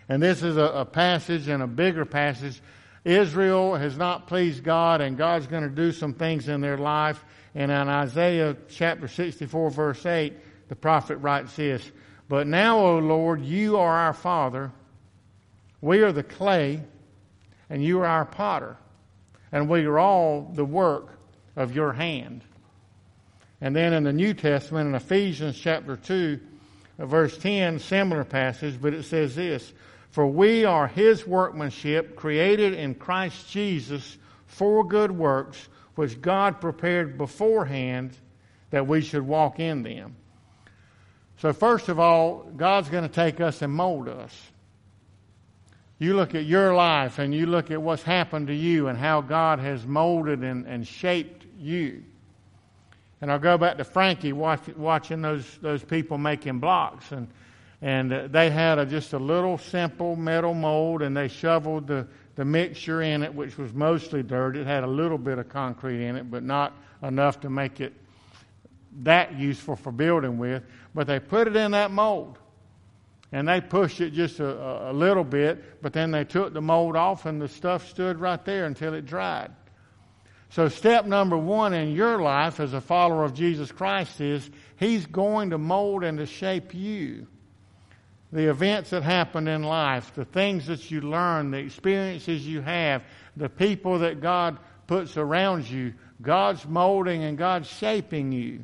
and 0.09 0.21
this 0.21 0.43
is 0.43 0.57
a, 0.57 0.65
a 0.65 0.85
passage 0.85 1.47
and 1.47 1.63
a 1.63 1.67
bigger 1.67 2.05
passage. 2.05 2.61
Israel 3.05 3.75
has 3.75 3.97
not 3.97 4.27
pleased 4.27 4.63
God, 4.63 5.01
and 5.01 5.17
God's 5.17 5.47
going 5.47 5.63
to 5.63 5.69
do 5.69 5.91
some 5.91 6.13
things 6.13 6.49
in 6.49 6.61
their 6.61 6.77
life 6.77 7.23
and 7.53 7.71
in 7.71 7.89
Isaiah 7.89 8.55
chapter 8.69 9.07
64, 9.07 9.71
verse 9.71 10.05
8, 10.05 10.33
the 10.69 10.75
prophet 10.75 11.17
writes 11.17 11.55
this 11.55 11.89
But 12.29 12.47
now, 12.47 12.79
O 12.79 12.99
Lord, 12.99 13.43
you 13.43 13.77
are 13.77 13.97
our 13.97 14.13
Father. 14.13 14.71
We 15.81 16.01
are 16.01 16.11
the 16.11 16.23
clay, 16.23 16.81
and 17.71 17.81
you 17.81 17.99
are 18.01 18.05
our 18.05 18.25
potter. 18.25 18.75
And 19.51 19.69
we 19.69 19.85
are 19.85 19.97
all 19.97 20.51
the 20.53 20.65
work 20.65 21.17
of 21.55 21.73
your 21.73 21.93
hand. 21.93 22.41
And 23.61 23.73
then 23.73 23.93
in 23.93 24.03
the 24.03 24.11
New 24.11 24.33
Testament, 24.33 24.89
in 24.89 24.95
Ephesians 24.95 25.57
chapter 25.57 25.95
2, 25.95 26.39
uh, 26.99 27.05
verse 27.05 27.37
10, 27.37 27.79
similar 27.79 28.25
passage, 28.25 28.75
but 28.79 28.93
it 28.93 29.03
says 29.03 29.35
this 29.35 29.71
For 30.11 30.27
we 30.27 30.65
are 30.65 30.87
his 30.87 31.25
workmanship, 31.25 32.17
created 32.17 32.73
in 32.73 32.93
Christ 32.93 33.49
Jesus 33.49 34.17
for 34.47 34.85
good 34.85 35.11
works 35.11 35.69
which 35.95 36.21
God 36.21 36.59
prepared 36.59 37.17
beforehand 37.17 38.11
that 38.71 38.85
we 38.85 38.99
should 38.99 39.25
walk 39.25 39.61
in 39.61 39.83
them. 39.83 40.17
So, 41.37 41.53
first 41.53 41.87
of 41.87 41.99
all, 41.99 42.43
God's 42.57 42.89
going 42.89 43.03
to 43.03 43.13
take 43.13 43.39
us 43.39 43.61
and 43.61 43.71
mold 43.71 44.09
us. 44.09 44.50
You 46.01 46.15
look 46.15 46.33
at 46.33 46.45
your 46.45 46.73
life 46.73 47.19
and 47.19 47.31
you 47.31 47.45
look 47.45 47.69
at 47.69 47.79
what's 47.79 48.01
happened 48.01 48.47
to 48.47 48.55
you 48.55 48.87
and 48.87 48.97
how 48.97 49.21
God 49.21 49.59
has 49.59 49.85
molded 49.85 50.43
and, 50.43 50.65
and 50.65 50.87
shaped 50.87 51.45
you. 51.59 52.01
And 53.21 53.31
I'll 53.31 53.37
go 53.37 53.55
back 53.55 53.77
to 53.77 53.83
Frankie 53.83 54.33
watch, 54.33 54.67
watching 54.69 55.21
those, 55.21 55.59
those 55.61 55.83
people 55.83 56.17
making 56.17 56.57
blocks. 56.57 57.11
And, 57.11 57.27
and 57.83 58.11
uh, 58.11 58.27
they 58.31 58.49
had 58.49 58.79
a, 58.79 58.85
just 58.87 59.13
a 59.13 59.19
little 59.19 59.59
simple 59.59 60.15
metal 60.15 60.55
mold 60.55 61.03
and 61.03 61.15
they 61.15 61.27
shoveled 61.27 61.85
the, 61.85 62.07
the 62.33 62.45
mixture 62.45 63.03
in 63.03 63.21
it, 63.21 63.31
which 63.31 63.59
was 63.59 63.71
mostly 63.71 64.23
dirt. 64.23 64.57
It 64.57 64.65
had 64.65 64.83
a 64.83 64.87
little 64.87 65.19
bit 65.19 65.37
of 65.37 65.49
concrete 65.49 66.03
in 66.03 66.15
it, 66.15 66.31
but 66.31 66.41
not 66.41 66.73
enough 67.03 67.39
to 67.41 67.49
make 67.51 67.79
it 67.79 67.93
that 69.03 69.35
useful 69.35 69.75
for 69.75 69.91
building 69.91 70.39
with. 70.39 70.63
But 70.95 71.05
they 71.05 71.19
put 71.19 71.47
it 71.47 71.55
in 71.55 71.69
that 71.73 71.91
mold. 71.91 72.39
And 73.31 73.47
they 73.47 73.61
pushed 73.61 74.01
it 74.01 74.11
just 74.11 74.39
a, 74.39 74.91
a 74.91 74.93
little 74.93 75.23
bit, 75.23 75.81
but 75.81 75.93
then 75.93 76.11
they 76.11 76.25
took 76.25 76.53
the 76.53 76.61
mold 76.61 76.95
off 76.95 77.25
and 77.25 77.41
the 77.41 77.47
stuff 77.47 77.87
stood 77.89 78.19
right 78.19 78.43
there 78.43 78.65
until 78.65 78.93
it 78.93 79.05
dried. 79.05 79.51
So, 80.49 80.67
step 80.67 81.05
number 81.05 81.37
one 81.37 81.73
in 81.73 81.93
your 81.93 82.21
life 82.21 82.59
as 82.59 82.73
a 82.73 82.81
follower 82.81 83.23
of 83.23 83.33
Jesus 83.33 83.71
Christ 83.71 84.19
is 84.19 84.49
He's 84.75 85.05
going 85.05 85.51
to 85.51 85.57
mold 85.57 86.03
and 86.03 86.17
to 86.17 86.25
shape 86.25 86.73
you 86.73 87.27
the 88.33 88.49
events 88.49 88.91
that 88.91 89.03
happen 89.03 89.47
in 89.47 89.63
life, 89.63 90.13
the 90.13 90.25
things 90.25 90.67
that 90.67 90.89
you 90.89 91.01
learn, 91.01 91.51
the 91.51 91.57
experiences 91.57 92.47
you 92.47 92.61
have, 92.61 93.03
the 93.35 93.49
people 93.49 93.99
that 93.99 94.21
God 94.21 94.57
puts 94.87 95.17
around 95.17 95.69
you, 95.69 95.93
God's 96.21 96.65
molding 96.65 97.23
and 97.23 97.37
God's 97.37 97.69
shaping 97.69 98.31
you. 98.31 98.63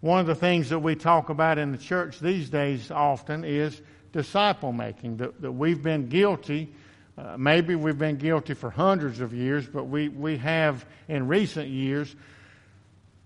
One 0.00 0.20
of 0.20 0.26
the 0.26 0.34
things 0.34 0.68
that 0.70 0.78
we 0.78 0.94
talk 0.94 1.28
about 1.28 1.58
in 1.58 1.72
the 1.72 1.78
church 1.78 2.20
these 2.20 2.50
days 2.50 2.90
often 2.90 3.44
is 3.44 3.80
disciple 4.12 4.72
making, 4.72 5.16
that, 5.18 5.40
that 5.42 5.52
we've 5.52 5.82
been 5.82 6.08
guilty. 6.08 6.72
Uh, 7.16 7.36
maybe 7.36 7.74
we've 7.74 7.98
been 7.98 8.16
guilty 8.16 8.54
for 8.54 8.70
hundreds 8.70 9.20
of 9.20 9.34
years, 9.34 9.66
but 9.66 9.84
we, 9.84 10.08
we 10.08 10.36
have 10.38 10.86
in 11.08 11.26
recent 11.26 11.68
years 11.68 12.14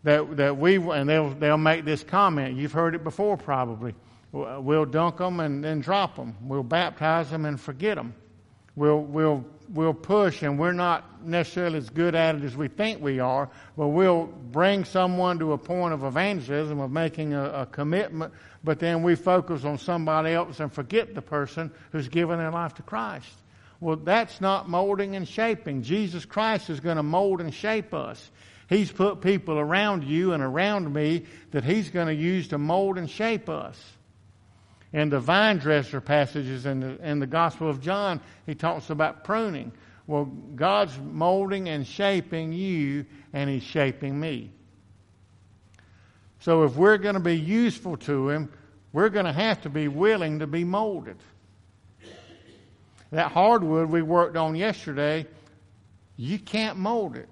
that, 0.02 0.36
that 0.36 0.56
we, 0.56 0.76
and 0.76 1.08
they'll, 1.08 1.30
they'll 1.30 1.58
make 1.58 1.84
this 1.84 2.02
comment. 2.02 2.56
You've 2.56 2.72
heard 2.72 2.94
it 2.94 3.04
before 3.04 3.36
probably 3.36 3.94
We'll 4.32 4.86
dunk 4.86 5.18
them 5.18 5.40
and 5.40 5.62
then 5.62 5.80
drop 5.80 6.16
them. 6.16 6.34
We'll 6.42 6.62
baptize 6.62 7.30
them 7.30 7.44
and 7.44 7.60
forget 7.60 7.96
them. 7.96 8.14
We'll, 8.74 9.00
we'll, 9.00 9.44
we'll 9.68 9.94
push, 9.94 10.42
and 10.42 10.58
we're 10.58 10.72
not 10.72 11.26
necessarily 11.26 11.78
as 11.78 11.90
good 11.90 12.14
at 12.14 12.36
it 12.36 12.42
as 12.42 12.56
we 12.56 12.68
think 12.68 13.02
we 13.02 13.20
are, 13.20 13.50
but 13.76 13.88
we'll 13.88 14.26
bring 14.26 14.84
someone 14.84 15.38
to 15.40 15.52
a 15.52 15.58
point 15.58 15.92
of 15.92 16.04
evangelism, 16.04 16.80
of 16.80 16.90
making 16.90 17.34
a, 17.34 17.44
a 17.44 17.66
commitment, 17.66 18.32
but 18.64 18.78
then 18.78 19.02
we 19.02 19.14
focus 19.14 19.64
on 19.64 19.78
somebody 19.78 20.32
else 20.32 20.60
and 20.60 20.72
forget 20.72 21.14
the 21.14 21.22
person 21.22 21.70
who's 21.90 22.08
given 22.08 22.38
their 22.38 22.50
life 22.50 22.74
to 22.74 22.82
Christ. 22.82 23.28
Well, 23.80 23.96
that's 23.96 24.40
not 24.40 24.68
molding 24.68 25.16
and 25.16 25.26
shaping. 25.26 25.82
Jesus 25.82 26.24
Christ 26.24 26.70
is 26.70 26.80
going 26.80 26.98
to 26.98 27.02
mold 27.02 27.40
and 27.40 27.52
shape 27.52 27.92
us. 27.92 28.30
He's 28.68 28.92
put 28.92 29.20
people 29.20 29.58
around 29.58 30.04
you 30.04 30.32
and 30.32 30.42
around 30.42 30.92
me 30.92 31.26
that 31.50 31.64
He's 31.64 31.90
going 31.90 32.06
to 32.06 32.14
use 32.14 32.48
to 32.48 32.58
mold 32.58 32.96
and 32.96 33.10
shape 33.10 33.48
us. 33.48 33.78
In 34.92 35.08
the 35.08 35.20
vine 35.20 35.58
dresser 35.58 36.00
passages 36.00 36.66
in 36.66 36.80
the, 36.80 37.08
in 37.08 37.18
the 37.18 37.26
Gospel 37.26 37.68
of 37.70 37.80
John, 37.80 38.20
he 38.46 38.54
talks 38.54 38.90
about 38.90 39.24
pruning. 39.24 39.72
Well, 40.06 40.26
God's 40.26 40.98
molding 40.98 41.68
and 41.68 41.86
shaping 41.86 42.52
you, 42.52 43.06
and 43.32 43.48
He's 43.48 43.62
shaping 43.62 44.18
me. 44.18 44.50
So 46.40 46.64
if 46.64 46.74
we're 46.74 46.98
going 46.98 47.14
to 47.14 47.20
be 47.20 47.38
useful 47.38 47.96
to 47.98 48.28
Him, 48.28 48.52
we're 48.92 49.08
going 49.08 49.26
to 49.26 49.32
have 49.32 49.62
to 49.62 49.70
be 49.70 49.88
willing 49.88 50.40
to 50.40 50.46
be 50.46 50.64
molded. 50.64 51.16
That 53.10 53.30
hardwood 53.30 53.90
we 53.90 54.02
worked 54.02 54.36
on 54.36 54.54
yesterday, 54.54 55.26
you 56.16 56.38
can't 56.38 56.78
mold 56.78 57.16
it. 57.16 57.28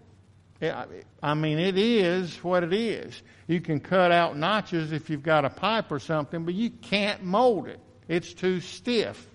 I 0.62 1.34
mean, 1.34 1.58
it 1.58 1.78
is 1.78 2.36
what 2.44 2.62
it 2.62 2.72
is. 2.72 3.22
You 3.46 3.60
can 3.60 3.80
cut 3.80 4.12
out 4.12 4.36
notches 4.36 4.92
if 4.92 5.08
you've 5.08 5.22
got 5.22 5.44
a 5.44 5.50
pipe 5.50 5.90
or 5.90 5.98
something, 5.98 6.44
but 6.44 6.54
you 6.54 6.70
can't 6.70 7.22
mold 7.22 7.66
it. 7.66 7.80
It's 8.08 8.34
too 8.34 8.60
stiff. 8.60 9.26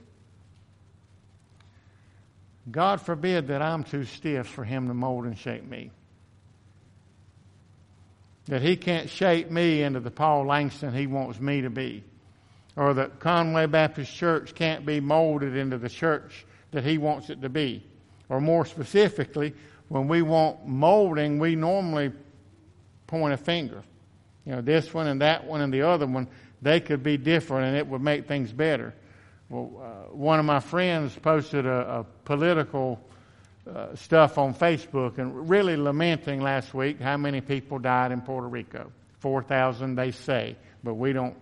God 2.69 3.01
forbid 3.01 3.47
that 3.47 3.61
I'm 3.61 3.83
too 3.83 4.05
stiff 4.05 4.47
for 4.47 4.63
Him 4.63 4.87
to 4.87 4.93
mold 4.93 5.25
and 5.25 5.37
shape 5.37 5.63
me. 5.63 5.91
That 8.45 8.61
He 8.61 8.75
can't 8.75 9.09
shape 9.09 9.49
me 9.49 9.81
into 9.81 9.99
the 9.99 10.11
Paul 10.11 10.45
Langston 10.45 10.93
He 10.93 11.07
wants 11.07 11.39
me 11.39 11.61
to 11.61 11.69
be. 11.69 12.03
Or 12.75 12.93
that 12.95 13.19
Conway 13.19 13.65
Baptist 13.67 14.13
Church 14.13 14.53
can't 14.53 14.85
be 14.85 14.99
molded 14.99 15.55
into 15.55 15.77
the 15.77 15.89
church 15.89 16.45
that 16.71 16.83
He 16.83 16.97
wants 16.97 17.29
it 17.29 17.41
to 17.41 17.49
be. 17.49 17.83
Or 18.29 18.41
more 18.41 18.65
specifically, 18.65 19.53
when 19.87 20.07
we 20.07 20.21
want 20.21 20.67
molding, 20.67 21.39
we 21.39 21.55
normally 21.55 22.11
point 23.07 23.33
a 23.33 23.37
finger. 23.37 23.83
You 24.45 24.53
know, 24.53 24.61
this 24.61 24.93
one 24.93 25.07
and 25.07 25.21
that 25.21 25.45
one 25.45 25.61
and 25.61 25.73
the 25.73 25.83
other 25.83 26.05
one, 26.05 26.27
they 26.61 26.79
could 26.79 27.03
be 27.03 27.17
different 27.17 27.67
and 27.67 27.77
it 27.77 27.87
would 27.87 28.01
make 28.01 28.27
things 28.27 28.51
better. 28.51 28.93
Well, 29.49 29.71
uh, 29.79 30.15
one 30.15 30.39
of 30.39 30.45
my 30.45 30.59
friends 30.59 31.15
posted 31.15 31.65
a, 31.65 31.99
a 31.99 32.05
political 32.25 32.99
uh, 33.67 33.95
stuff 33.95 34.37
on 34.37 34.53
Facebook 34.53 35.17
and 35.17 35.49
really 35.49 35.75
lamenting 35.75 36.41
last 36.41 36.73
week 36.73 36.99
how 36.99 37.17
many 37.17 37.41
people 37.41 37.79
died 37.79 38.11
in 38.11 38.21
Puerto 38.21 38.47
Rico. 38.47 38.91
4,000 39.19 39.95
they 39.95 40.11
say, 40.11 40.55
but 40.83 40.95
we 40.95 41.13
don't, 41.13 41.35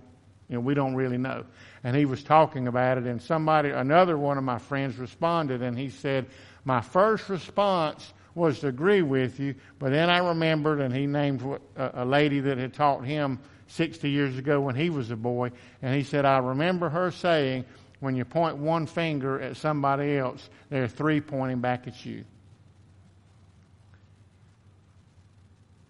you 0.49 0.55
know, 0.55 0.61
we 0.61 0.73
don't 0.73 0.95
really 0.95 1.17
know. 1.17 1.43
And 1.83 1.95
he 1.95 2.05
was 2.05 2.23
talking 2.23 2.67
about 2.67 2.97
it 2.97 3.05
and 3.05 3.21
somebody, 3.21 3.69
another 3.69 4.17
one 4.17 4.37
of 4.37 4.43
my 4.43 4.57
friends 4.57 4.97
responded 4.97 5.61
and 5.61 5.77
he 5.77 5.89
said, 5.89 6.25
my 6.65 6.79
first 6.79 7.27
response 7.29 8.13
was 8.35 8.59
to 8.59 8.67
agree 8.67 9.01
with 9.01 9.39
you. 9.39 9.55
But 9.79 9.91
then 9.91 10.09
I 10.09 10.19
remembered, 10.19 10.79
and 10.79 10.93
he 10.93 11.05
named 11.05 11.43
a, 11.75 12.05
lady 12.05 12.39
that 12.41 12.57
had 12.57 12.73
taught 12.73 13.05
him 13.05 13.39
60 13.67 14.09
years 14.09 14.37
ago 14.37 14.59
when 14.61 14.75
he 14.75 14.89
was 14.89 15.11
a 15.11 15.15
boy. 15.15 15.51
And 15.81 15.95
he 15.95 16.03
said, 16.03 16.25
I 16.25 16.39
remember 16.39 16.89
her 16.89 17.11
saying, 17.11 17.65
when 17.99 18.15
you 18.15 18.25
point 18.25 18.57
one 18.57 18.85
finger 18.85 19.39
at 19.39 19.55
somebody 19.55 20.17
else, 20.17 20.49
there 20.69 20.83
are 20.83 20.87
three 20.87 21.21
pointing 21.21 21.59
back 21.59 21.87
at 21.87 22.05
you. 22.05 22.25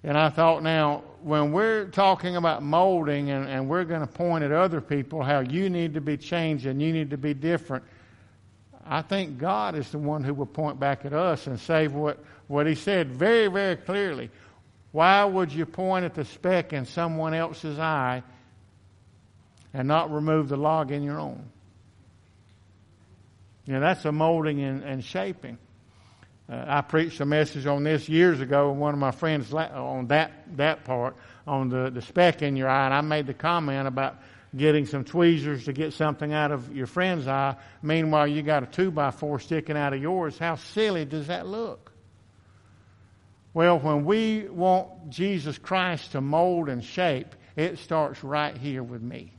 And 0.03 0.17
I 0.17 0.29
thought, 0.29 0.63
now, 0.63 1.03
when 1.21 1.53
we're 1.53 1.85
talking 1.85 2.35
about 2.35 2.61
molding 2.61 3.31
and, 3.31 3.47
and 3.47 3.69
we're 3.69 3.85
going 3.85 4.01
to 4.01 4.07
point 4.07 4.43
at 4.43 4.51
other 4.51 4.81
people 4.81 5.23
how 5.23 5.39
you 5.39 5.69
need 5.69 5.93
to 5.93 6.01
be 6.01 6.17
changed 6.17 6.65
and 6.65 6.81
you 6.81 6.91
need 6.91 7.09
to 7.11 7.17
be 7.17 7.33
different, 7.33 7.85
I 8.85 9.01
think 9.01 9.37
God 9.37 9.75
is 9.75 9.89
the 9.91 9.97
one 9.97 10.23
who 10.23 10.33
will 10.33 10.45
point 10.45 10.79
back 10.79 11.05
at 11.05 11.13
us 11.13 11.47
and 11.47 11.57
say 11.57 11.87
what, 11.87 12.19
what 12.47 12.67
He 12.67 12.75
said 12.75 13.11
very, 13.11 13.47
very 13.47 13.75
clearly. 13.75 14.29
Why 14.91 15.25
would 15.25 15.51
you 15.51 15.65
point 15.65 16.05
at 16.05 16.13
the 16.13 16.25
speck 16.25 16.71
in 16.71 16.85
someone 16.85 17.33
else's 17.33 17.79
eye 17.79 18.21
and 19.73 19.87
not 19.87 20.13
remove 20.13 20.49
the 20.49 20.57
log 20.57 20.91
in 20.91 21.03
your 21.03 21.19
own? 21.19 21.43
You 23.65 23.73
know, 23.73 23.79
that's 23.79 24.05
a 24.05 24.11
molding 24.11 24.61
and, 24.61 24.83
and 24.83 25.03
shaping. 25.03 25.57
Uh, 26.49 26.65
I 26.67 26.81
preached 26.81 27.21
a 27.21 27.25
message 27.25 27.65
on 27.65 27.83
this 27.83 28.09
years 28.09 28.41
ago, 28.41 28.71
one 28.71 28.93
of 28.93 28.99
my 28.99 29.11
friends 29.11 29.53
on 29.53 30.07
that 30.07 30.57
that 30.57 30.83
part 30.83 31.15
on 31.47 31.69
the 31.69 31.89
the 31.89 32.01
speck 32.01 32.41
in 32.41 32.57
your 32.57 32.67
eye, 32.67 32.85
and 32.85 32.93
I 32.93 32.99
made 33.01 33.27
the 33.27 33.33
comment 33.33 33.87
about 33.87 34.17
getting 34.55 34.85
some 34.85 35.05
tweezers 35.05 35.65
to 35.65 35.73
get 35.73 35.93
something 35.93 36.33
out 36.33 36.51
of 36.51 36.75
your 36.75 36.85
friend's 36.85 37.27
eye. 37.27 37.55
Meanwhile, 37.81 38.27
you 38.27 38.41
got 38.43 38.63
a 38.63 38.65
two 38.65 38.91
by 38.91 39.11
four 39.11 39.39
sticking 39.39 39.77
out 39.77 39.93
of 39.93 40.01
yours. 40.01 40.37
How 40.37 40.55
silly 40.55 41.05
does 41.05 41.27
that 41.27 41.47
look? 41.47 41.92
Well, 43.53 43.79
when 43.79 44.05
we 44.05 44.47
want 44.49 45.09
Jesus 45.09 45.57
Christ 45.57 46.13
to 46.13 46.21
mold 46.21 46.69
and 46.69 46.83
shape, 46.83 47.35
it 47.55 47.77
starts 47.77 48.23
right 48.23 48.57
here 48.57 48.81
with 48.81 49.01
me. 49.01 49.33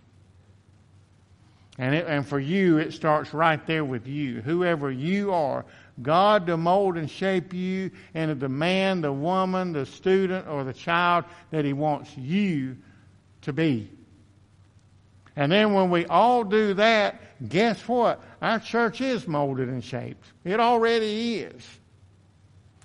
And, 1.79 1.95
it, 1.95 2.07
and 2.07 2.25
for 2.25 2.39
you, 2.39 2.79
it 2.79 2.93
starts 2.93 3.35
right 3.35 3.65
there 3.67 3.85
with 3.85 4.07
you. 4.07 4.41
Whoever 4.41 4.93
you 4.93 5.33
are, 5.33 5.65
God 6.01 6.47
to 6.47 6.57
mold 6.57 6.97
and 6.97 7.11
shape 7.11 7.53
you 7.53 7.91
into 8.15 8.37
the 8.37 8.49
man, 8.49 9.01
the 9.01 9.13
woman, 9.13 9.73
the 9.73 9.87
student, 9.87 10.47
or 10.47 10.63
the 10.63 10.73
child 10.73 11.25
that 11.51 11.65
He 11.65 11.73
wants 11.73 12.17
you 12.17 12.77
to 13.43 13.53
be. 13.53 13.91
And 15.35 15.51
then 15.51 15.75
when 15.75 15.91
we 15.91 16.07
all 16.07 16.45
do 16.45 16.75
that, 16.75 17.21
guess 17.49 17.89
what? 17.89 18.23
Our 18.41 18.61
church 18.61 19.01
is 19.01 19.27
molded 19.27 19.69
and 19.69 19.83
shaped. 19.83 20.25
It 20.45 20.61
already 20.61 21.41
is. 21.41 21.67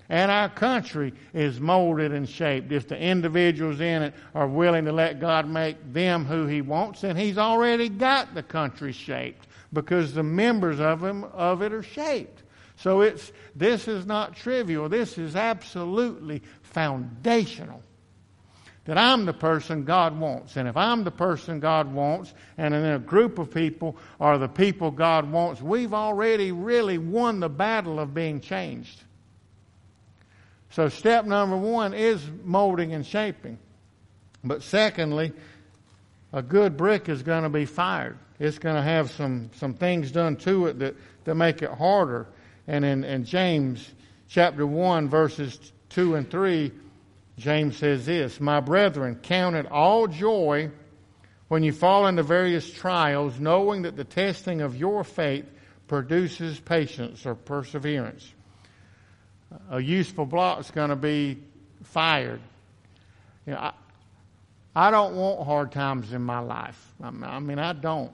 And 0.09 0.31
our 0.31 0.49
country 0.49 1.13
is 1.35 1.59
molded 1.59 2.11
and 2.11 2.27
shaped. 2.27 2.71
If 2.71 2.87
the 2.87 2.97
individuals 2.97 3.79
in 3.79 4.01
it 4.01 4.15
are 4.33 4.47
willing 4.47 4.85
to 4.85 4.91
let 4.91 5.19
God 5.19 5.47
make 5.47 5.93
them 5.93 6.25
who 6.25 6.47
He 6.47 6.61
wants, 6.61 7.03
And 7.03 7.17
He's 7.17 7.37
already 7.37 7.89
got 7.89 8.33
the 8.33 8.41
country 8.41 8.91
shaped 8.91 9.47
because 9.71 10.13
the 10.13 10.23
members 10.23 10.79
of 10.79 11.03
Him 11.03 11.23
of 11.25 11.61
it 11.61 11.71
are 11.73 11.83
shaped. 11.83 12.41
So 12.75 13.01
it's 13.01 13.31
this 13.55 13.87
is 13.87 14.05
not 14.05 14.35
trivial. 14.35 14.89
This 14.89 15.17
is 15.17 15.35
absolutely 15.35 16.41
foundational. 16.63 17.83
That 18.85 18.97
I'm 18.97 19.25
the 19.25 19.33
person 19.33 19.83
God 19.83 20.17
wants. 20.17 20.55
And 20.57 20.67
if 20.67 20.75
I'm 20.75 21.03
the 21.03 21.11
person 21.11 21.59
God 21.59 21.93
wants, 21.93 22.33
and 22.57 22.73
then 22.73 22.95
a 22.95 22.99
group 22.99 23.37
of 23.37 23.53
people 23.53 23.97
are 24.19 24.39
the 24.39 24.47
people 24.47 24.89
God 24.89 25.31
wants, 25.31 25.61
we've 25.61 25.93
already 25.93 26.51
really 26.51 26.97
won 26.97 27.39
the 27.39 27.49
battle 27.49 27.99
of 27.99 28.15
being 28.15 28.39
changed. 28.39 29.03
So 30.71 30.87
step 30.89 31.25
number 31.25 31.57
one 31.57 31.93
is 31.93 32.23
molding 32.43 32.93
and 32.93 33.05
shaping. 33.05 33.57
But 34.43 34.63
secondly, 34.63 35.33
a 36.31 36.41
good 36.41 36.77
brick 36.77 37.09
is 37.09 37.23
going 37.23 37.43
to 37.43 37.49
be 37.49 37.65
fired. 37.65 38.17
It's 38.39 38.59
going 38.59 38.75
to 38.75 38.81
have 38.81 39.11
some, 39.11 39.49
some 39.55 39.73
things 39.73 40.11
done 40.11 40.35
to 40.37 40.67
it 40.67 40.79
that, 40.79 40.95
that 41.25 41.35
make 41.35 41.61
it 41.61 41.71
harder. 41.71 42.27
And 42.67 42.85
in, 42.85 43.03
in 43.03 43.25
James 43.25 43.89
chapter 44.29 44.65
1, 44.65 45.09
verses 45.09 45.59
2 45.89 46.15
and 46.15 46.29
3, 46.29 46.71
James 47.37 47.77
says 47.77 48.05
this 48.05 48.39
My 48.39 48.59
brethren, 48.59 49.19
count 49.21 49.55
it 49.55 49.69
all 49.71 50.07
joy 50.07 50.69
when 51.47 51.63
you 51.63 51.73
fall 51.73 52.05
into 52.05 52.21
various 52.21 52.71
trials, 52.71 53.39
knowing 53.39 53.81
that 53.81 53.97
the 53.97 54.03
testing 54.03 54.61
of 54.61 54.75
your 54.75 55.03
faith 55.03 55.45
produces 55.87 56.59
patience 56.59 57.25
or 57.25 57.33
perseverance 57.33 58.31
a 59.69 59.79
useful 59.79 60.25
block 60.25 60.59
is 60.59 60.71
going 60.71 60.89
to 60.89 60.95
be 60.95 61.37
fired. 61.83 62.41
You 63.45 63.53
know, 63.53 63.59
I, 63.59 63.73
I 64.75 64.91
don't 64.91 65.15
want 65.15 65.45
hard 65.45 65.71
times 65.71 66.13
in 66.13 66.21
my 66.21 66.39
life. 66.39 66.93
I 67.01 67.39
mean, 67.39 67.59
I 67.59 67.73
don't. 67.73 68.11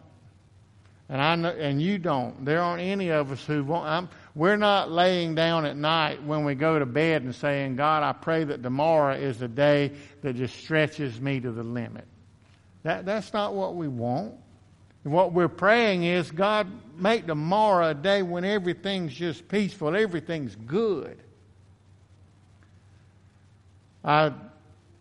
And 1.07 1.21
I 1.21 1.35
know, 1.35 1.49
and 1.49 1.79
you 1.81 1.99
don't. 1.99 2.45
There 2.45 2.61
aren't 2.61 2.81
any 2.81 3.09
of 3.09 3.31
us 3.31 3.45
who 3.45 3.63
want. 3.63 3.87
I'm, 3.87 4.09
we're 4.33 4.55
not 4.55 4.91
laying 4.91 5.35
down 5.35 5.65
at 5.65 5.77
night 5.77 6.23
when 6.23 6.45
we 6.45 6.55
go 6.55 6.79
to 6.79 6.85
bed 6.85 7.21
and 7.21 7.35
saying, 7.35 7.75
"God, 7.75 8.01
I 8.01 8.11
pray 8.13 8.43
that 8.45 8.63
tomorrow 8.63 9.15
is 9.15 9.37
the 9.37 9.47
day 9.47 9.91
that 10.23 10.35
just 10.35 10.55
stretches 10.55 11.21
me 11.21 11.39
to 11.41 11.51
the 11.51 11.61
limit." 11.61 12.05
That 12.81 13.05
that's 13.05 13.33
not 13.33 13.53
what 13.53 13.75
we 13.75 13.87
want. 13.87 14.33
What 15.05 15.33
we're 15.33 15.47
praying 15.47 16.03
is, 16.03 16.31
God, 16.31 16.67
make 16.97 17.27
tomorrow 17.27 17.89
a 17.89 17.93
day 17.93 18.23
when 18.23 18.43
everything's 18.43 19.13
just 19.13 19.47
peaceful, 19.47 19.95
everything's 19.95 20.55
good. 20.55 21.19
I 24.03 24.33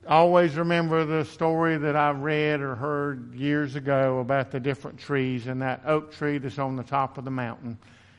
always 0.07 0.57
remember 0.57 1.07
the 1.07 1.25
story 1.25 1.79
that 1.79 1.97
I 1.97 2.11
read 2.11 2.61
or 2.61 2.75
heard 2.75 3.35
years 3.35 3.77
ago 3.77 4.19
about 4.19 4.51
the 4.51 4.61
different 4.61 4.99
trees 4.99 5.47
and 5.47 5.63
that 5.63 5.81
oak 5.87 6.13
tree 6.13 6.37
that's 6.37 6.59
on 6.59 6.77
the 6.77 6.83
top 6.83 7.17
of 7.17 7.25
the 7.25 7.31
mountain. 7.31 7.79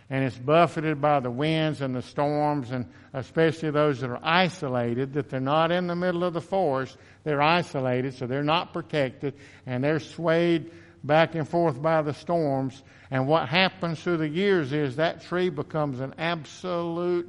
And 0.09 0.23
it's 0.23 0.37
buffeted 0.37 0.99
by 0.99 1.19
the 1.19 1.29
winds 1.29 1.81
and 1.81 1.95
the 1.95 2.01
storms, 2.01 2.71
and 2.71 2.87
especially 3.13 3.69
those 3.69 4.01
that 4.01 4.09
are 4.09 4.19
isolated, 4.23 5.13
that 5.13 5.29
they're 5.29 5.39
not 5.39 5.71
in 5.71 5.85
the 5.85 5.95
middle 5.95 6.23
of 6.23 6.33
the 6.33 6.41
forest. 6.41 6.97
They're 7.23 7.43
isolated, 7.43 8.15
so 8.15 8.25
they're 8.25 8.43
not 8.43 8.73
protected, 8.73 9.35
and 9.67 9.83
they're 9.83 9.99
swayed 9.99 10.71
back 11.05 11.35
and 11.35 11.47
forth 11.47 11.81
by 11.81 12.01
the 12.01 12.13
storms. 12.13 12.83
And 13.11 13.27
what 13.27 13.47
happens 13.47 14.01
through 14.01 14.17
the 14.17 14.27
years 14.27 14.73
is 14.73 14.95
that 14.95 15.23
tree 15.23 15.49
becomes 15.49 15.99
an 15.99 16.15
absolute 16.17 17.27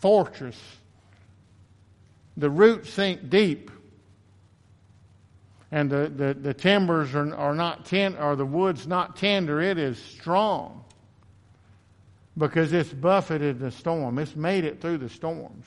fortress 0.00 0.58
the 2.36 2.50
roots 2.50 2.90
sink 2.90 3.28
deep 3.28 3.70
and 5.70 5.88
the, 5.88 6.12
the, 6.14 6.34
the 6.34 6.54
timbers 6.54 7.14
are, 7.14 7.34
are 7.34 7.54
not 7.54 7.86
ten, 7.86 8.16
or 8.16 8.36
the 8.36 8.44
wood's 8.44 8.86
not 8.86 9.16
tender, 9.16 9.60
it 9.60 9.78
is 9.78 9.98
strong 9.98 10.84
because 12.36 12.72
it's 12.72 12.92
buffeted 12.92 13.58
the 13.58 13.70
storm. 13.70 14.18
It's 14.18 14.36
made 14.36 14.64
it 14.64 14.80
through 14.80 14.98
the 14.98 15.08
storms. 15.08 15.66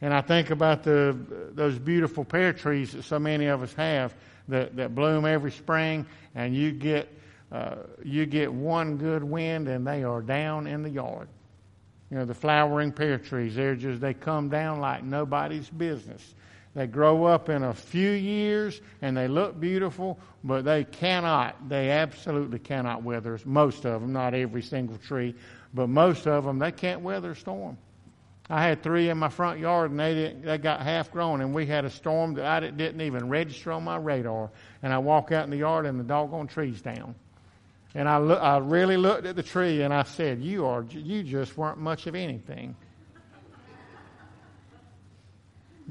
And 0.00 0.12
I 0.14 0.20
think 0.20 0.50
about 0.50 0.84
the 0.84 1.16
those 1.52 1.78
beautiful 1.78 2.24
pear 2.24 2.52
trees 2.52 2.92
that 2.92 3.02
so 3.02 3.18
many 3.18 3.46
of 3.46 3.62
us 3.62 3.72
have 3.74 4.14
that, 4.48 4.76
that 4.76 4.94
bloom 4.94 5.24
every 5.24 5.52
spring, 5.52 6.06
and 6.34 6.54
you 6.54 6.72
get 6.72 7.08
uh, 7.50 7.76
you 8.04 8.26
get 8.26 8.52
one 8.52 8.96
good 8.96 9.24
wind, 9.24 9.68
and 9.68 9.86
they 9.86 10.04
are 10.04 10.20
down 10.20 10.66
in 10.66 10.82
the 10.82 10.90
yard. 10.90 11.28
You 12.10 12.18
know, 12.18 12.24
the 12.24 12.34
flowering 12.34 12.92
pear 12.92 13.18
trees, 13.18 13.54
they're 13.54 13.74
just, 13.74 14.00
they 14.00 14.14
come 14.14 14.48
down 14.48 14.80
like 14.80 15.02
nobody's 15.04 15.68
business. 15.68 16.34
They 16.74 16.86
grow 16.86 17.24
up 17.24 17.48
in 17.48 17.64
a 17.64 17.74
few 17.74 18.10
years 18.10 18.80
and 19.02 19.16
they 19.16 19.26
look 19.26 19.58
beautiful, 19.58 20.18
but 20.44 20.64
they 20.64 20.84
cannot, 20.84 21.68
they 21.68 21.90
absolutely 21.90 22.58
cannot 22.58 23.02
weather, 23.02 23.38
most 23.44 23.84
of 23.84 24.00
them, 24.00 24.12
not 24.12 24.32
every 24.32 24.62
single 24.62 24.96
tree, 24.98 25.34
but 25.74 25.88
most 25.88 26.26
of 26.26 26.44
them, 26.44 26.58
they 26.58 26.72
can't 26.72 27.00
weather 27.00 27.32
a 27.32 27.36
storm. 27.36 27.76
I 28.50 28.62
had 28.62 28.82
three 28.82 29.10
in 29.10 29.18
my 29.18 29.28
front 29.28 29.60
yard 29.60 29.90
and 29.90 30.00
they, 30.00 30.14
didn't, 30.14 30.42
they 30.42 30.56
got 30.56 30.80
half 30.80 31.10
grown 31.10 31.42
and 31.42 31.54
we 31.54 31.66
had 31.66 31.84
a 31.84 31.90
storm 31.90 32.34
that 32.34 32.46
I 32.46 32.70
didn't 32.70 33.00
even 33.00 33.28
register 33.28 33.72
on 33.72 33.84
my 33.84 33.96
radar. 33.96 34.50
And 34.82 34.92
I 34.92 34.98
walk 34.98 35.32
out 35.32 35.44
in 35.44 35.50
the 35.50 35.58
yard 35.58 35.84
and 35.84 36.00
the 36.00 36.04
doggone 36.04 36.46
tree's 36.46 36.80
down. 36.80 37.14
And 37.94 38.08
I, 38.08 38.18
look, 38.18 38.40
I 38.40 38.58
really 38.58 38.96
looked 38.96 39.26
at 39.26 39.36
the 39.36 39.42
tree 39.42 39.82
and 39.82 39.92
I 39.92 40.02
said, 40.02 40.40
you, 40.40 40.64
are, 40.64 40.82
you 40.90 41.22
just 41.22 41.58
weren't 41.58 41.78
much 41.78 42.06
of 42.06 42.14
anything. 42.14 42.74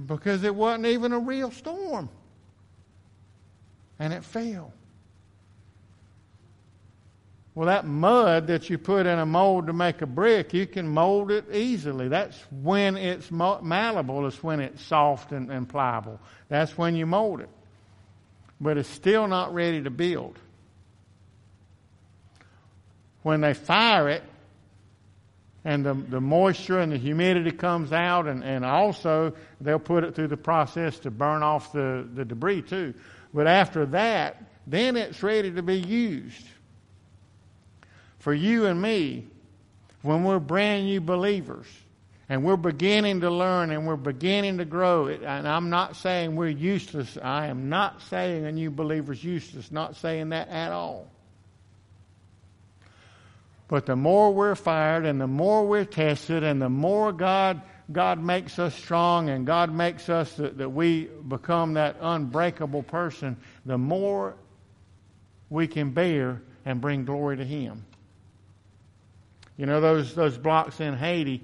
Because 0.06 0.44
it 0.44 0.54
wasn't 0.54 0.88
even 0.88 1.12
a 1.12 1.20
real 1.20 1.52
storm. 1.52 2.10
And 4.00 4.14
it 4.14 4.24
fell. 4.24 4.74
Well, 7.58 7.66
that 7.66 7.88
mud 7.88 8.46
that 8.48 8.70
you 8.70 8.78
put 8.78 9.08
in 9.08 9.18
a 9.18 9.26
mold 9.26 9.66
to 9.66 9.74
make 9.74 10.04
a 10.04 10.06
brick, 10.06 10.54
you 10.54 10.68
can 10.68 10.88
mold 10.88 11.32
it 11.32 11.46
easily. 11.52 12.08
That's 12.08 12.40
when 12.52 12.96
it's 12.98 13.32
malleable, 13.32 14.28
it's 14.28 14.44
when 14.44 14.60
it's 14.60 14.80
soft 14.84 15.32
and, 15.32 15.50
and 15.50 15.68
pliable. 15.68 16.20
That's 16.50 16.78
when 16.78 16.96
you 16.96 17.08
mold 17.08 17.42
it. 17.42 17.50
But 18.62 18.78
it's 18.78 18.88
still 18.88 19.28
not 19.28 19.56
ready 19.56 19.82
to 19.82 19.90
build 19.90 20.38
when 23.24 23.42
they 23.42 23.56
fire 23.56 24.08
it, 24.08 24.24
and 25.66 25.84
the, 25.84 25.96
the 25.96 26.22
moisture 26.22 26.80
and 26.80 26.92
the 26.92 26.98
humidity 26.98 27.52
comes 27.52 27.92
out, 27.92 28.28
and, 28.28 28.44
and 28.44 28.66
also 28.66 29.34
they'll 29.62 29.80
put 29.80 30.04
it 30.04 30.14
through 30.14 30.28
the 30.28 30.38
process 30.38 31.00
to 31.00 31.10
burn 31.10 31.42
off 31.42 31.74
the, 31.74 32.08
the 32.14 32.24
debris 32.24 32.62
too. 32.62 32.94
But 33.34 33.48
after 33.48 33.88
that, 33.88 34.44
then 34.68 34.96
it's 34.96 35.24
ready 35.24 35.52
to 35.54 35.64
be 35.64 35.80
used. 35.80 36.46
For 38.20 38.34
you 38.34 38.66
and 38.66 38.82
me, 38.82 39.28
when 40.02 40.24
we're 40.24 40.40
brand 40.40 40.86
new 40.86 41.02
believers, 41.02 41.68
And 42.30 42.44
we're 42.44 42.58
beginning 42.58 43.22
to 43.22 43.30
learn 43.30 43.72
and 43.72 43.88
we're 43.88 43.96
beginning 43.96 44.58
to 44.58 44.66
grow. 44.66 45.08
And 45.08 45.48
I'm 45.48 45.70
not 45.70 45.96
saying 45.96 46.36
we're 46.36 46.50
useless. 46.50 47.18
I 47.22 47.48
am 47.48 47.70
not 47.70 48.02
saying 48.10 48.46
a 48.46 48.52
new 48.52 48.70
believer 48.70 49.14
is 49.14 49.24
useless. 49.24 49.72
Not 49.72 49.96
saying 49.96 50.30
that 50.30 50.50
at 50.50 50.72
all. 50.72 51.08
But 53.70 53.86
the 53.86 53.96
more 53.96 54.34
we're 54.34 54.56
fired 54.56 55.06
and 55.06 55.20
the 55.20 55.28
more 55.28 55.66
we're 55.66 55.86
tested 55.86 56.44
and 56.44 56.62
the 56.62 56.70
more 56.70 57.12
God 57.12 57.62
God 57.90 58.22
makes 58.22 58.60
us 58.60 58.76
strong 58.76 59.30
and 59.30 59.48
God 59.48 59.74
makes 59.74 60.10
us 60.10 60.34
that, 60.34 60.58
that 60.58 60.70
we 60.70 61.06
become 61.06 61.76
that 61.76 61.96
unbreakable 62.02 62.84
person, 62.84 63.38
the 63.66 63.78
more 63.78 64.36
we 65.50 65.68
can 65.68 65.92
bear 65.92 66.42
and 66.66 66.82
bring 66.82 67.06
glory 67.06 67.38
to 67.38 67.46
Him. 67.46 67.86
You 69.58 69.66
know, 69.66 69.82
those, 69.82 70.14
those 70.14 70.38
blocks 70.38 70.80
in 70.80 70.96
Haiti, 70.96 71.44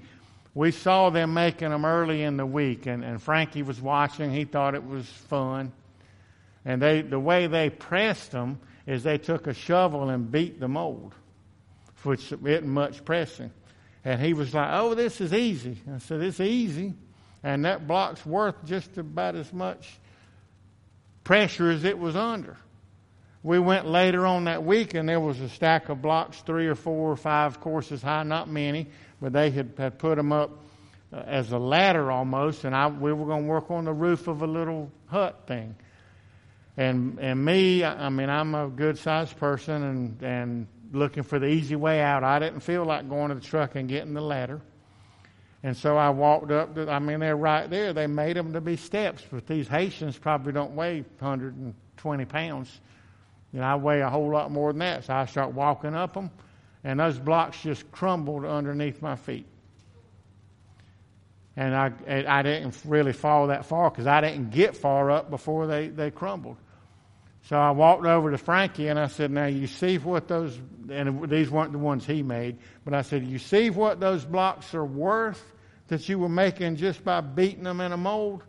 we 0.54 0.70
saw 0.70 1.10
them 1.10 1.34
making 1.34 1.70
them 1.70 1.84
early 1.84 2.22
in 2.22 2.36
the 2.36 2.46
week, 2.46 2.86
and, 2.86 3.04
and 3.04 3.20
Frankie 3.20 3.62
was 3.62 3.80
watching. 3.80 4.32
He 4.32 4.44
thought 4.44 4.74
it 4.74 4.86
was 4.86 5.04
fun. 5.04 5.72
And 6.64 6.80
they, 6.80 7.02
the 7.02 7.18
way 7.18 7.48
they 7.48 7.70
pressed 7.70 8.30
them 8.30 8.60
is 8.86 9.02
they 9.02 9.18
took 9.18 9.46
a 9.48 9.54
shovel 9.54 10.08
and 10.10 10.30
beat 10.30 10.60
the 10.60 10.68
mold, 10.68 11.14
which 12.04 12.32
isn't 12.32 12.66
much 12.66 13.04
pressing. 13.04 13.50
And 14.04 14.20
he 14.20 14.32
was 14.32 14.54
like, 14.54 14.68
Oh, 14.72 14.94
this 14.94 15.20
is 15.20 15.32
easy. 15.32 15.78
I 15.92 15.98
said, 15.98 16.22
It's 16.22 16.40
easy. 16.40 16.94
And 17.42 17.64
that 17.64 17.86
block's 17.86 18.24
worth 18.24 18.64
just 18.64 18.96
about 18.96 19.34
as 19.34 19.52
much 19.52 19.98
pressure 21.24 21.70
as 21.70 21.84
it 21.84 21.98
was 21.98 22.16
under. 22.16 22.56
We 23.44 23.58
went 23.58 23.86
later 23.86 24.26
on 24.26 24.44
that 24.44 24.64
week 24.64 24.94
and 24.94 25.06
there 25.06 25.20
was 25.20 25.38
a 25.38 25.50
stack 25.50 25.90
of 25.90 26.00
blocks, 26.00 26.40
three 26.40 26.66
or 26.66 26.74
four 26.74 27.12
or 27.12 27.16
five 27.16 27.60
courses 27.60 28.00
high, 28.00 28.22
not 28.22 28.48
many, 28.48 28.86
but 29.20 29.34
they 29.34 29.50
had, 29.50 29.74
had 29.76 29.98
put 29.98 30.16
them 30.16 30.32
up 30.32 30.50
uh, 31.12 31.18
as 31.26 31.52
a 31.52 31.58
ladder 31.58 32.10
almost. 32.10 32.64
And 32.64 32.74
I, 32.74 32.86
we 32.86 33.12
were 33.12 33.26
going 33.26 33.42
to 33.42 33.48
work 33.48 33.70
on 33.70 33.84
the 33.84 33.92
roof 33.92 34.28
of 34.28 34.40
a 34.40 34.46
little 34.46 34.90
hut 35.08 35.42
thing. 35.46 35.76
And, 36.78 37.18
and 37.20 37.44
me, 37.44 37.84
I 37.84 38.08
mean, 38.08 38.30
I'm 38.30 38.54
a 38.54 38.68
good 38.68 38.96
sized 38.96 39.36
person 39.38 39.82
and, 39.82 40.22
and 40.22 40.66
looking 40.92 41.22
for 41.22 41.38
the 41.38 41.46
easy 41.46 41.76
way 41.76 42.00
out. 42.00 42.24
I 42.24 42.38
didn't 42.38 42.60
feel 42.60 42.86
like 42.86 43.10
going 43.10 43.28
to 43.28 43.34
the 43.34 43.42
truck 43.42 43.74
and 43.74 43.90
getting 43.90 44.14
the 44.14 44.22
ladder. 44.22 44.62
And 45.62 45.76
so 45.76 45.98
I 45.98 46.08
walked 46.08 46.50
up. 46.50 46.74
To, 46.76 46.90
I 46.90 46.98
mean, 46.98 47.20
they're 47.20 47.36
right 47.36 47.68
there. 47.68 47.92
They 47.92 48.06
made 48.06 48.36
them 48.36 48.54
to 48.54 48.62
be 48.62 48.76
steps, 48.76 49.22
but 49.30 49.46
these 49.46 49.68
Haitians 49.68 50.16
probably 50.16 50.52
don't 50.54 50.74
weigh 50.74 51.02
120 51.18 52.24
pounds. 52.24 52.80
You 53.54 53.60
know, 53.60 53.66
I 53.66 53.76
weigh 53.76 54.00
a 54.00 54.10
whole 54.10 54.30
lot 54.30 54.50
more 54.50 54.72
than 54.72 54.80
that. 54.80 55.04
So 55.04 55.14
I 55.14 55.26
start 55.26 55.52
walking 55.52 55.94
up 55.94 56.14
them, 56.14 56.32
and 56.82 56.98
those 56.98 57.20
blocks 57.20 57.62
just 57.62 57.90
crumbled 57.92 58.44
underneath 58.44 59.00
my 59.00 59.14
feet. 59.14 59.46
And 61.56 61.72
I, 61.72 61.92
I 62.08 62.42
didn't 62.42 62.76
really 62.84 63.12
fall 63.12 63.46
that 63.46 63.64
far 63.64 63.90
because 63.90 64.08
I 64.08 64.20
didn't 64.20 64.50
get 64.50 64.76
far 64.76 65.12
up 65.12 65.30
before 65.30 65.68
they, 65.68 65.86
they 65.86 66.10
crumbled. 66.10 66.56
So 67.42 67.56
I 67.56 67.70
walked 67.70 68.04
over 68.04 68.32
to 68.32 68.38
Frankie 68.38 68.88
and 68.88 68.98
I 68.98 69.06
said, 69.06 69.30
Now 69.30 69.46
you 69.46 69.68
see 69.68 69.98
what 69.98 70.26
those, 70.26 70.58
and 70.90 71.30
these 71.30 71.48
weren't 71.48 71.70
the 71.70 71.78
ones 71.78 72.04
he 72.04 72.24
made, 72.24 72.58
but 72.84 72.92
I 72.92 73.02
said, 73.02 73.24
You 73.24 73.38
see 73.38 73.70
what 73.70 74.00
those 74.00 74.24
blocks 74.24 74.74
are 74.74 74.84
worth 74.84 75.40
that 75.86 76.08
you 76.08 76.18
were 76.18 76.28
making 76.28 76.74
just 76.74 77.04
by 77.04 77.20
beating 77.20 77.62
them 77.62 77.80
in 77.80 77.92
a 77.92 77.96
mold? 77.96 78.42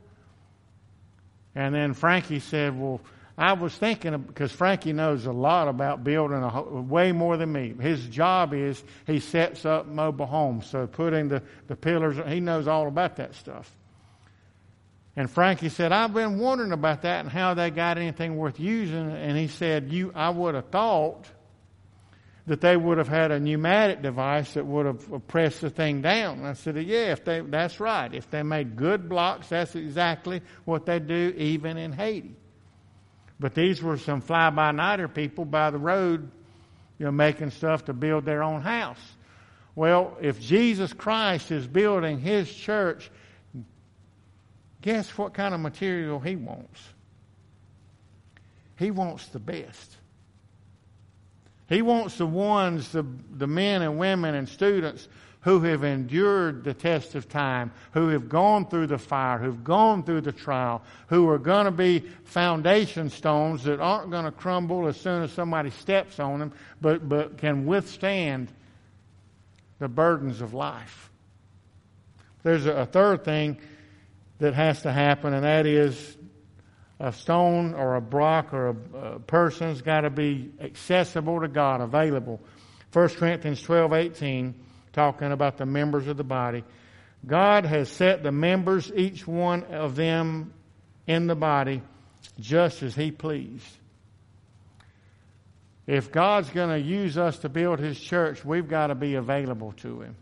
And 1.54 1.76
then 1.76 1.94
Frankie 1.94 2.40
said, 2.40 2.80
Well, 2.80 3.02
I 3.38 3.54
was 3.54 3.76
thinking, 3.76 4.18
because 4.18 4.52
Frankie 4.52 4.94
knows 4.94 5.26
a 5.26 5.32
lot 5.32 5.68
about 5.68 6.06
building 6.06 6.42
a 6.42 6.62
way 6.62 7.12
more 7.12 7.36
than 7.36 7.52
me. 7.52 7.74
His 7.80 8.06
job 8.08 8.54
is 8.54 8.82
he 9.06 9.20
sets 9.20 9.66
up 9.66 9.88
mobile 9.88 10.26
homes, 10.26 10.68
so 10.68 10.88
putting 10.88 11.28
the, 11.28 11.44
the 11.68 11.76
pillars, 11.76 12.16
he 12.28 12.40
knows 12.40 12.68
all 12.68 12.88
about 12.88 13.18
that 13.18 13.36
stuff. 13.36 13.70
And 15.18 15.30
Frankie 15.30 15.70
said, 15.70 15.92
I've 15.92 16.14
been 16.14 16.40
wondering 16.40 16.72
about 16.72 17.02
that 17.04 17.22
and 17.22 17.30
how 17.30 17.54
they 17.54 17.72
got 17.72 17.98
anything 17.98 18.36
worth 18.38 18.60
using. 18.60 19.12
And 19.12 19.38
he 19.38 19.48
said, 19.48 19.92
you, 19.92 20.12
I 20.14 20.30
would 20.30 20.56
have 20.56 20.70
thought 20.70 21.26
that 22.48 22.62
they 22.62 22.78
would 22.78 22.98
have 22.98 23.08
had 23.08 23.32
a 23.32 23.40
pneumatic 23.40 24.02
device 24.02 24.54
that 24.54 24.66
would 24.66 24.86
have 24.86 25.14
uh, 25.14 25.20
pressed 25.20 25.62
the 25.62 25.70
thing 25.70 26.02
down. 26.02 26.40
And 26.40 26.48
I 26.48 26.54
said, 26.54 26.78
yeah, 26.78 27.12
if 27.12 27.26
they, 27.26 27.40
that's 27.40 27.80
right. 27.80 28.14
If 28.14 28.30
they 28.30 28.44
made 28.44 28.76
good 28.76 29.10
blocks, 29.10 29.50
that's 29.50 29.76
exactly 29.76 30.42
what 30.66 30.86
they 30.86 31.00
do 31.00 31.34
even 31.38 31.78
in 31.78 31.92
Haiti. 31.92 32.36
But 33.40 33.54
these 33.54 33.82
were 33.82 33.98
some 33.98 34.22
fly-by-nighter 34.22 35.10
people 35.10 35.46
by 35.46 35.70
the 35.70 35.78
road, 35.78 36.30
you 36.98 37.06
know, 37.06 37.12
making 37.12 37.52
stuff 37.52 37.86
to 37.86 37.94
build 37.94 38.26
their 38.26 38.44
own 38.44 38.62
house. 38.62 39.02
Well, 39.76 40.18
if 40.22 40.40
Jesus 40.40 40.94
Christ 40.94 41.52
is 41.52 41.68
building 41.68 42.20
His 42.20 42.54
church, 42.54 43.12
guess 44.82 45.10
what 45.18 45.34
kind 45.34 45.54
of 45.54 45.60
material 45.60 46.20
he 46.20 46.36
wants? 46.36 46.82
He 48.78 48.92
wants 48.92 49.28
the 49.28 49.40
best. 49.40 49.98
He 51.68 51.82
wants 51.82 52.18
the 52.18 52.26
ones, 52.26 52.92
the, 52.92 53.06
the 53.36 53.48
men 53.48 53.82
and 53.82 53.98
women 53.98 54.36
and 54.36 54.48
students 54.48 55.08
who 55.46 55.60
have 55.60 55.84
endured 55.84 56.64
the 56.64 56.74
test 56.74 57.14
of 57.14 57.30
time, 57.30 57.72
who 57.92 58.08
have 58.10 58.28
gone 58.28 58.66
through 58.66 58.88
the 58.88 58.98
fire, 58.98 59.38
who've 59.38 59.64
gone 59.64 60.02
through 60.02 60.22
the 60.22 60.32
trial, 60.32 60.82
who 61.06 61.30
are 61.30 61.38
going 61.38 61.66
to 61.66 61.72
be 61.72 62.00
foundation 62.24 63.12
stones 63.12 63.64
that 63.64 63.80
aren't 63.80 64.10
going 64.10 64.26
to 64.26 64.32
crumble 64.32 64.88
as 64.88 65.00
soon 65.00 65.22
as 65.22 65.32
somebody 65.32 65.70
steps 65.70 66.20
on 66.20 66.40
them, 66.40 66.52
but, 66.82 67.08
but 67.08 67.38
can 67.38 67.68
withstand 67.68 68.52
the 69.78 69.88
burdens 69.88 70.42
of 70.42 70.56
life. 70.56 71.12
There's 72.42 72.66
a, 72.66 72.72
a 72.72 72.86
third 72.88 73.24
thing 73.24 73.60
that 74.40 74.56
has 74.56 74.82
to 74.82 74.92
happen, 74.92 75.32
and 75.36 75.44
that 75.44 75.68
is 75.68 76.18
a 77.00 77.14
stone 77.14 77.76
or 77.76 77.98
a 77.98 78.02
block 78.02 78.52
or 78.52 78.70
a, 78.70 78.98
a 78.98 79.20
person's 79.20 79.84
got 79.84 80.02
to 80.02 80.10
be 80.10 80.52
accessible 80.60 81.42
to 81.42 81.48
God, 81.48 81.82
available. 81.82 82.42
1 82.94 83.10
Corinthians 83.10 83.62
12, 83.62 83.94
18, 83.94 84.65
talking 84.96 85.32
about 85.32 85.58
the 85.58 85.66
members 85.66 86.08
of 86.08 86.18
the 86.18 86.24
body. 86.24 86.64
God 87.28 87.66
has 87.66 87.90
set 87.90 88.24
the 88.24 88.32
members, 88.32 88.92
each 88.96 89.28
one 89.28 89.66
of 89.66 89.96
them 89.96 90.54
in 91.06 91.28
the 91.28 91.36
body, 91.36 91.82
just 92.40 92.82
as 92.82 92.96
He 92.96 93.12
pleased. 93.12 93.66
If 95.86 96.12
God's 96.12 96.50
going 96.50 96.70
to 96.70 96.80
use 96.80 97.18
us 97.18 97.38
to 97.40 97.50
build 97.50 97.80
His 97.80 98.00
church, 98.00 98.44
we've 98.44 98.68
got 98.68 98.88
to 98.88 98.96
be 98.96 99.16
available 99.16 99.74
to 99.78 100.02
Him. 100.02 100.16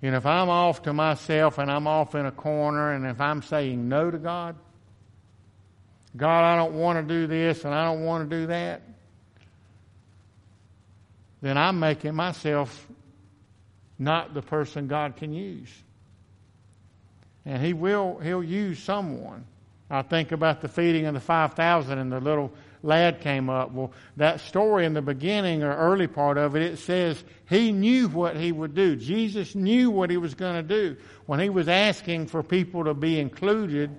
And 0.00 0.14
if 0.14 0.26
I'm 0.26 0.48
off 0.48 0.82
to 0.82 0.92
myself 0.92 1.58
and 1.58 1.70
I'm 1.70 1.86
off 1.86 2.14
in 2.14 2.24
a 2.24 2.32
corner 2.32 2.92
and 2.92 3.04
if 3.04 3.20
I'm 3.20 3.42
saying 3.42 3.88
no 3.88 4.10
to 4.10 4.18
God, 4.18 4.56
God, 6.16 6.44
I 6.44 6.56
don't 6.56 6.74
want 6.74 7.06
to 7.06 7.14
do 7.14 7.26
this 7.26 7.64
and 7.64 7.74
I 7.74 7.84
don't 7.84 8.04
want 8.04 8.28
to 8.28 8.36
do 8.36 8.46
that, 8.46 8.82
then 11.42 11.58
I'm 11.58 11.78
making 11.78 12.14
myself 12.14 12.86
not 13.98 14.34
the 14.34 14.42
person 14.42 14.86
God 14.86 15.16
can 15.16 15.32
use. 15.32 15.72
And 17.44 17.62
He 17.62 17.72
will, 17.72 18.18
He'll 18.18 18.44
use 18.44 18.78
someone. 18.78 19.44
I 19.90 20.02
think 20.02 20.32
about 20.32 20.60
the 20.60 20.68
feeding 20.68 21.06
of 21.06 21.14
the 21.14 21.20
5,000 21.20 21.98
and 21.98 22.12
the 22.12 22.20
little 22.20 22.52
lad 22.82 23.20
came 23.20 23.48
up. 23.48 23.72
Well, 23.72 23.92
that 24.16 24.40
story 24.40 24.84
in 24.84 24.94
the 24.94 25.02
beginning 25.02 25.62
or 25.62 25.74
early 25.74 26.06
part 26.06 26.38
of 26.38 26.56
it, 26.56 26.62
it 26.62 26.78
says 26.78 27.22
he 27.48 27.72
knew 27.72 28.08
what 28.08 28.36
he 28.36 28.52
would 28.52 28.74
do. 28.74 28.96
Jesus 28.96 29.54
knew 29.54 29.90
what 29.90 30.10
he 30.10 30.16
was 30.16 30.34
going 30.34 30.56
to 30.56 30.62
do. 30.62 30.96
When 31.26 31.40
he 31.40 31.48
was 31.48 31.68
asking 31.68 32.26
for 32.26 32.42
people 32.42 32.84
to 32.84 32.94
be 32.94 33.18
included, 33.18 33.90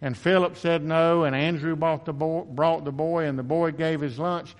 and 0.00 0.16
Philip 0.16 0.56
said 0.56 0.84
no, 0.84 1.24
and 1.24 1.34
Andrew 1.34 1.76
brought 1.76 2.04
the 2.04 2.12
boy, 2.12 2.42
brought 2.42 2.84
the 2.84 2.92
boy 2.92 3.24
and 3.24 3.38
the 3.38 3.42
boy 3.42 3.72
gave 3.72 4.00
his 4.00 4.18
lunch, 4.18 4.54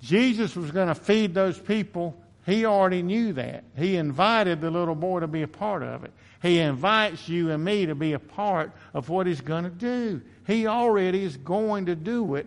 Jesus 0.00 0.54
was 0.56 0.70
going 0.70 0.88
to 0.88 0.94
feed 0.94 1.34
those 1.34 1.58
people. 1.58 2.20
He 2.48 2.64
already 2.64 3.02
knew 3.02 3.34
that. 3.34 3.64
He 3.76 3.96
invited 3.96 4.62
the 4.62 4.70
little 4.70 4.94
boy 4.94 5.20
to 5.20 5.26
be 5.26 5.42
a 5.42 5.46
part 5.48 5.82
of 5.82 6.04
it. 6.04 6.12
He 6.40 6.58
invites 6.60 7.28
you 7.28 7.50
and 7.50 7.62
me 7.62 7.84
to 7.84 7.94
be 7.94 8.14
a 8.14 8.18
part 8.18 8.72
of 8.94 9.10
what 9.10 9.26
he's 9.26 9.42
going 9.42 9.64
to 9.64 9.70
do. 9.70 10.22
He 10.46 10.66
already 10.66 11.24
is 11.24 11.36
going 11.36 11.86
to 11.86 11.94
do 11.94 12.36
it. 12.36 12.46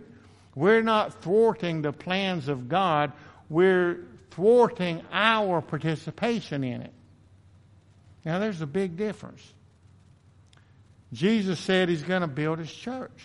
We're 0.56 0.82
not 0.82 1.22
thwarting 1.22 1.82
the 1.82 1.92
plans 1.92 2.48
of 2.48 2.68
God, 2.68 3.12
we're 3.48 4.04
thwarting 4.32 5.02
our 5.12 5.62
participation 5.62 6.64
in 6.64 6.82
it. 6.82 6.92
Now, 8.24 8.40
there's 8.40 8.60
a 8.60 8.66
big 8.66 8.96
difference. 8.96 9.40
Jesus 11.12 11.60
said 11.60 11.88
he's 11.88 12.02
going 12.02 12.22
to 12.22 12.26
build 12.26 12.58
his 12.58 12.72
church. 12.72 13.22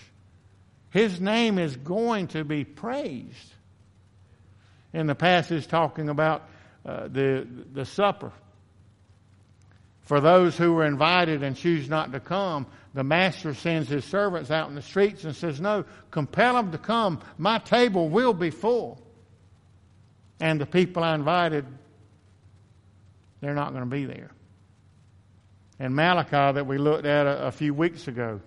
His 0.91 1.19
name 1.19 1.57
is 1.57 1.75
going 1.75 2.27
to 2.27 2.43
be 2.43 2.65
praised. 2.65 3.53
In 4.93 5.07
the 5.07 5.15
passage 5.15 5.67
talking 5.67 6.09
about 6.09 6.47
uh, 6.87 7.07
the, 7.09 7.45
the 7.73 7.85
supper, 7.85 8.31
for 10.01 10.21
those 10.21 10.57
who 10.57 10.71
were 10.71 10.85
invited 10.85 11.43
and 11.43 11.55
choose 11.55 11.89
not 11.89 12.13
to 12.13 12.21
come, 12.21 12.65
the 12.93 13.03
master 13.03 13.53
sends 13.53 13.89
his 13.89 14.05
servants 14.05 14.49
out 14.49 14.69
in 14.69 14.75
the 14.75 14.81
streets 14.81 15.25
and 15.25 15.35
says, 15.35 15.59
No, 15.59 15.83
compel 16.11 16.53
them 16.53 16.71
to 16.71 16.77
come. 16.77 17.19
My 17.37 17.59
table 17.59 18.07
will 18.07 18.33
be 18.33 18.49
full. 18.49 19.01
And 20.39 20.61
the 20.61 20.65
people 20.65 21.03
I 21.03 21.13
invited, 21.13 21.65
they're 23.41 23.53
not 23.53 23.71
going 23.71 23.83
to 23.83 23.89
be 23.89 24.05
there. 24.05 24.31
and 25.79 25.93
Malachi 25.93 26.53
that 26.53 26.65
we 26.65 26.77
looked 26.77 27.05
at 27.05 27.27
a, 27.27 27.47
a 27.47 27.51
few 27.51 27.73
weeks 27.73 28.07
ago 28.07 28.39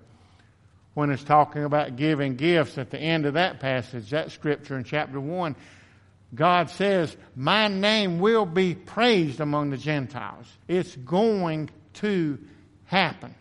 when 0.94 1.10
it's 1.10 1.22
talking 1.22 1.64
about 1.64 1.96
giving 1.96 2.36
gifts 2.36 2.78
at 2.78 2.90
the 2.90 2.98
end 2.98 3.26
of 3.26 3.34
that 3.34 3.60
passage, 3.60 4.10
that 4.10 4.30
scripture 4.30 4.78
in 4.78 4.84
chapter 4.84 5.20
1, 5.20 5.54
God 6.34 6.70
says, 6.70 7.16
My 7.34 7.68
name 7.68 8.20
will 8.20 8.46
be 8.46 8.74
praised 8.74 9.40
among 9.40 9.70
the 9.70 9.76
Gentiles. 9.76 10.46
It's 10.68 10.94
going 10.96 11.70
to 11.94 12.38
happen. 12.84 13.34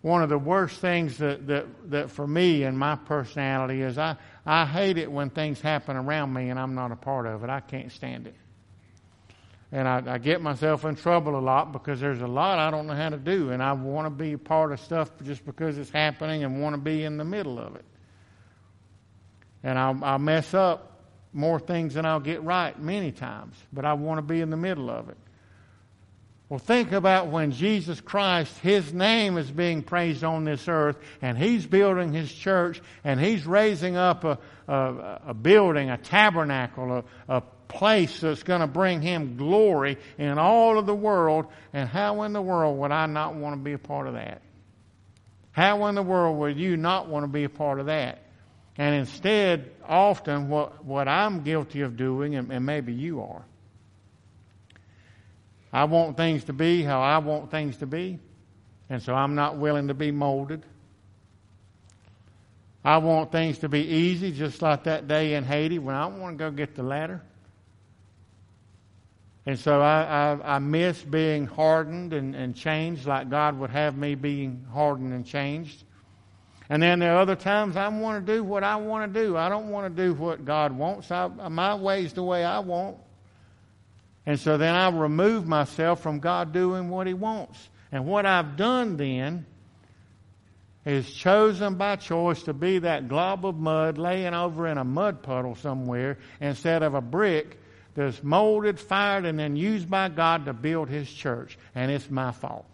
One 0.00 0.22
of 0.22 0.28
the 0.28 0.38
worst 0.38 0.80
things 0.80 1.18
that, 1.18 1.46
that, 1.48 1.66
that 1.90 2.10
for 2.10 2.26
me 2.26 2.62
and 2.62 2.78
my 2.78 2.94
personality 2.94 3.82
is 3.82 3.98
I, 3.98 4.16
I 4.46 4.64
hate 4.64 4.96
it 4.96 5.10
when 5.10 5.30
things 5.30 5.60
happen 5.60 5.96
around 5.96 6.32
me 6.32 6.50
and 6.50 6.58
I'm 6.58 6.74
not 6.74 6.92
a 6.92 6.96
part 6.96 7.26
of 7.26 7.42
it. 7.42 7.50
I 7.50 7.60
can't 7.60 7.90
stand 7.90 8.26
it. 8.26 8.34
And 9.70 9.86
I, 9.86 10.02
I 10.06 10.18
get 10.18 10.40
myself 10.40 10.84
in 10.84 10.94
trouble 10.94 11.38
a 11.38 11.40
lot 11.40 11.72
because 11.72 12.00
there's 12.00 12.22
a 12.22 12.26
lot 12.26 12.58
I 12.58 12.70
don't 12.70 12.86
know 12.86 12.94
how 12.94 13.10
to 13.10 13.18
do, 13.18 13.50
and 13.50 13.62
I 13.62 13.72
want 13.72 14.06
to 14.06 14.10
be 14.10 14.32
a 14.32 14.38
part 14.38 14.72
of 14.72 14.80
stuff 14.80 15.10
just 15.24 15.44
because 15.44 15.76
it's 15.76 15.90
happening 15.90 16.42
and 16.42 16.62
want 16.62 16.74
to 16.74 16.80
be 16.80 17.04
in 17.04 17.18
the 17.18 17.24
middle 17.24 17.58
of 17.58 17.76
it. 17.76 17.84
And 19.62 19.78
I'll, 19.78 19.98
I'll 20.02 20.18
mess 20.18 20.54
up 20.54 20.92
more 21.32 21.60
things 21.60 21.94
than 21.94 22.06
I'll 22.06 22.20
get 22.20 22.42
right 22.42 22.78
many 22.80 23.12
times, 23.12 23.56
but 23.72 23.84
I 23.84 23.94
want 23.94 24.18
to 24.18 24.22
be 24.22 24.40
in 24.40 24.50
the 24.50 24.56
middle 24.56 24.90
of 24.90 25.08
it. 25.08 25.16
Well, 26.48 26.58
think 26.58 26.92
about 26.92 27.26
when 27.26 27.52
Jesus 27.52 28.00
Christ, 28.00 28.56
His 28.58 28.92
name 28.94 29.36
is 29.36 29.50
being 29.50 29.82
praised 29.82 30.24
on 30.24 30.44
this 30.44 30.66
earth, 30.66 30.96
and 31.20 31.36
He's 31.36 31.66
building 31.66 32.14
His 32.14 32.32
church, 32.32 32.80
and 33.04 33.20
He's 33.20 33.46
raising 33.46 33.96
up 33.96 34.24
a, 34.24 34.38
a, 34.66 35.20
a 35.28 35.34
building, 35.34 35.90
a 35.90 35.98
tabernacle, 35.98 37.04
a, 37.28 37.36
a 37.36 37.42
place 37.68 38.20
that's 38.20 38.42
going 38.44 38.62
to 38.62 38.66
bring 38.66 39.02
Him 39.02 39.36
glory 39.36 39.98
in 40.16 40.38
all 40.38 40.78
of 40.78 40.86
the 40.86 40.94
world. 40.94 41.48
And 41.74 41.86
how 41.86 42.22
in 42.22 42.32
the 42.32 42.40
world 42.40 42.78
would 42.78 42.92
I 42.92 43.04
not 43.04 43.34
want 43.34 43.54
to 43.54 43.62
be 43.62 43.74
a 43.74 43.78
part 43.78 44.06
of 44.06 44.14
that? 44.14 44.40
How 45.52 45.84
in 45.86 45.96
the 45.96 46.02
world 46.02 46.38
would 46.38 46.56
you 46.56 46.78
not 46.78 47.08
want 47.08 47.24
to 47.24 47.28
be 47.28 47.44
a 47.44 47.50
part 47.50 47.78
of 47.78 47.86
that? 47.86 48.22
And 48.78 48.94
instead, 48.94 49.72
often 49.86 50.48
what, 50.48 50.84
what 50.84 51.08
I'm 51.08 51.42
guilty 51.42 51.80
of 51.80 51.96
doing, 51.96 52.36
and, 52.36 52.52
and 52.52 52.64
maybe 52.64 52.92
you 52.92 53.20
are, 53.20 53.44
I 55.72 55.84
want 55.84 56.16
things 56.16 56.44
to 56.44 56.52
be 56.52 56.82
how 56.82 57.02
I 57.02 57.18
want 57.18 57.50
things 57.50 57.76
to 57.78 57.86
be, 57.86 58.20
and 58.88 59.02
so 59.02 59.14
I'm 59.14 59.34
not 59.34 59.56
willing 59.56 59.88
to 59.88 59.94
be 59.94 60.12
molded. 60.12 60.64
I 62.84 62.98
want 62.98 63.32
things 63.32 63.58
to 63.58 63.68
be 63.68 63.80
easy, 63.80 64.32
just 64.32 64.62
like 64.62 64.84
that 64.84 65.08
day 65.08 65.34
in 65.34 65.44
Haiti 65.44 65.78
when 65.78 65.96
I 65.96 66.06
want 66.06 66.38
to 66.38 66.44
go 66.44 66.50
get 66.50 66.76
the 66.76 66.84
ladder. 66.84 67.20
And 69.44 69.58
so 69.58 69.80
I, 69.80 70.02
I, 70.02 70.56
I 70.56 70.58
miss 70.58 71.02
being 71.02 71.46
hardened 71.46 72.12
and, 72.12 72.36
and 72.36 72.54
changed 72.54 73.06
like 73.06 73.28
God 73.28 73.58
would 73.58 73.70
have 73.70 73.96
me 73.96 74.14
being 74.14 74.64
hardened 74.72 75.12
and 75.12 75.26
changed. 75.26 75.84
And 76.70 76.82
then 76.82 76.98
there 76.98 77.14
are 77.14 77.20
other 77.20 77.36
times 77.36 77.76
I 77.76 77.88
want 77.88 78.26
to 78.26 78.32
do 78.34 78.44
what 78.44 78.62
I 78.62 78.76
want 78.76 79.12
to 79.12 79.24
do. 79.24 79.36
I 79.36 79.48
don't 79.48 79.70
want 79.70 79.94
to 79.94 80.02
do 80.02 80.12
what 80.12 80.44
God 80.44 80.72
wants. 80.72 81.10
I, 81.10 81.28
my 81.28 81.74
way's 81.74 82.12
the 82.12 82.22
way 82.22 82.44
I 82.44 82.58
want. 82.58 82.98
And 84.26 84.38
so 84.38 84.58
then 84.58 84.74
I 84.74 84.90
remove 84.90 85.46
myself 85.46 86.02
from 86.02 86.18
God 86.18 86.52
doing 86.52 86.90
what 86.90 87.06
He 87.06 87.14
wants. 87.14 87.58
And 87.90 88.04
what 88.04 88.26
I've 88.26 88.56
done 88.58 88.98
then 88.98 89.46
is 90.84 91.10
chosen 91.10 91.76
by 91.76 91.96
choice 91.96 92.42
to 92.42 92.52
be 92.52 92.80
that 92.80 93.08
glob 93.08 93.46
of 93.46 93.56
mud 93.56 93.96
laying 93.96 94.34
over 94.34 94.66
in 94.66 94.76
a 94.76 94.84
mud 94.84 95.22
puddle 95.22 95.54
somewhere 95.54 96.18
instead 96.38 96.82
of 96.82 96.92
a 96.92 97.00
brick 97.00 97.58
that's 97.94 98.22
molded, 98.22 98.78
fired, 98.78 99.24
and 99.24 99.38
then 99.38 99.56
used 99.56 99.88
by 99.88 100.10
God 100.10 100.44
to 100.44 100.52
build 100.52 100.90
His 100.90 101.10
church. 101.10 101.58
And 101.74 101.90
it's 101.90 102.10
my 102.10 102.32
fault 102.32 102.66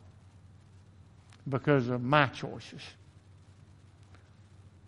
because 1.49 1.89
of 1.89 2.03
my 2.03 2.27
choices 2.27 2.83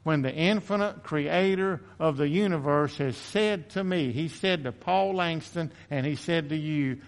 when 0.07 0.23
the 0.23 0.33
infinite 0.33 1.03
creator 1.03 1.81
of 1.99 2.17
the 2.17 2.29
universe 2.29 2.97
has 2.99 3.17
said 3.17 3.69
to 3.71 3.83
me, 3.83 4.13
he 4.13 4.29
said 4.29 4.63
to 4.63 4.71
Paul 4.71 5.17
Langston, 5.17 5.73
and 5.91 6.07
he 6.07 6.15
said 6.15 6.51
to 6.51 6.57
you, 6.57 7.01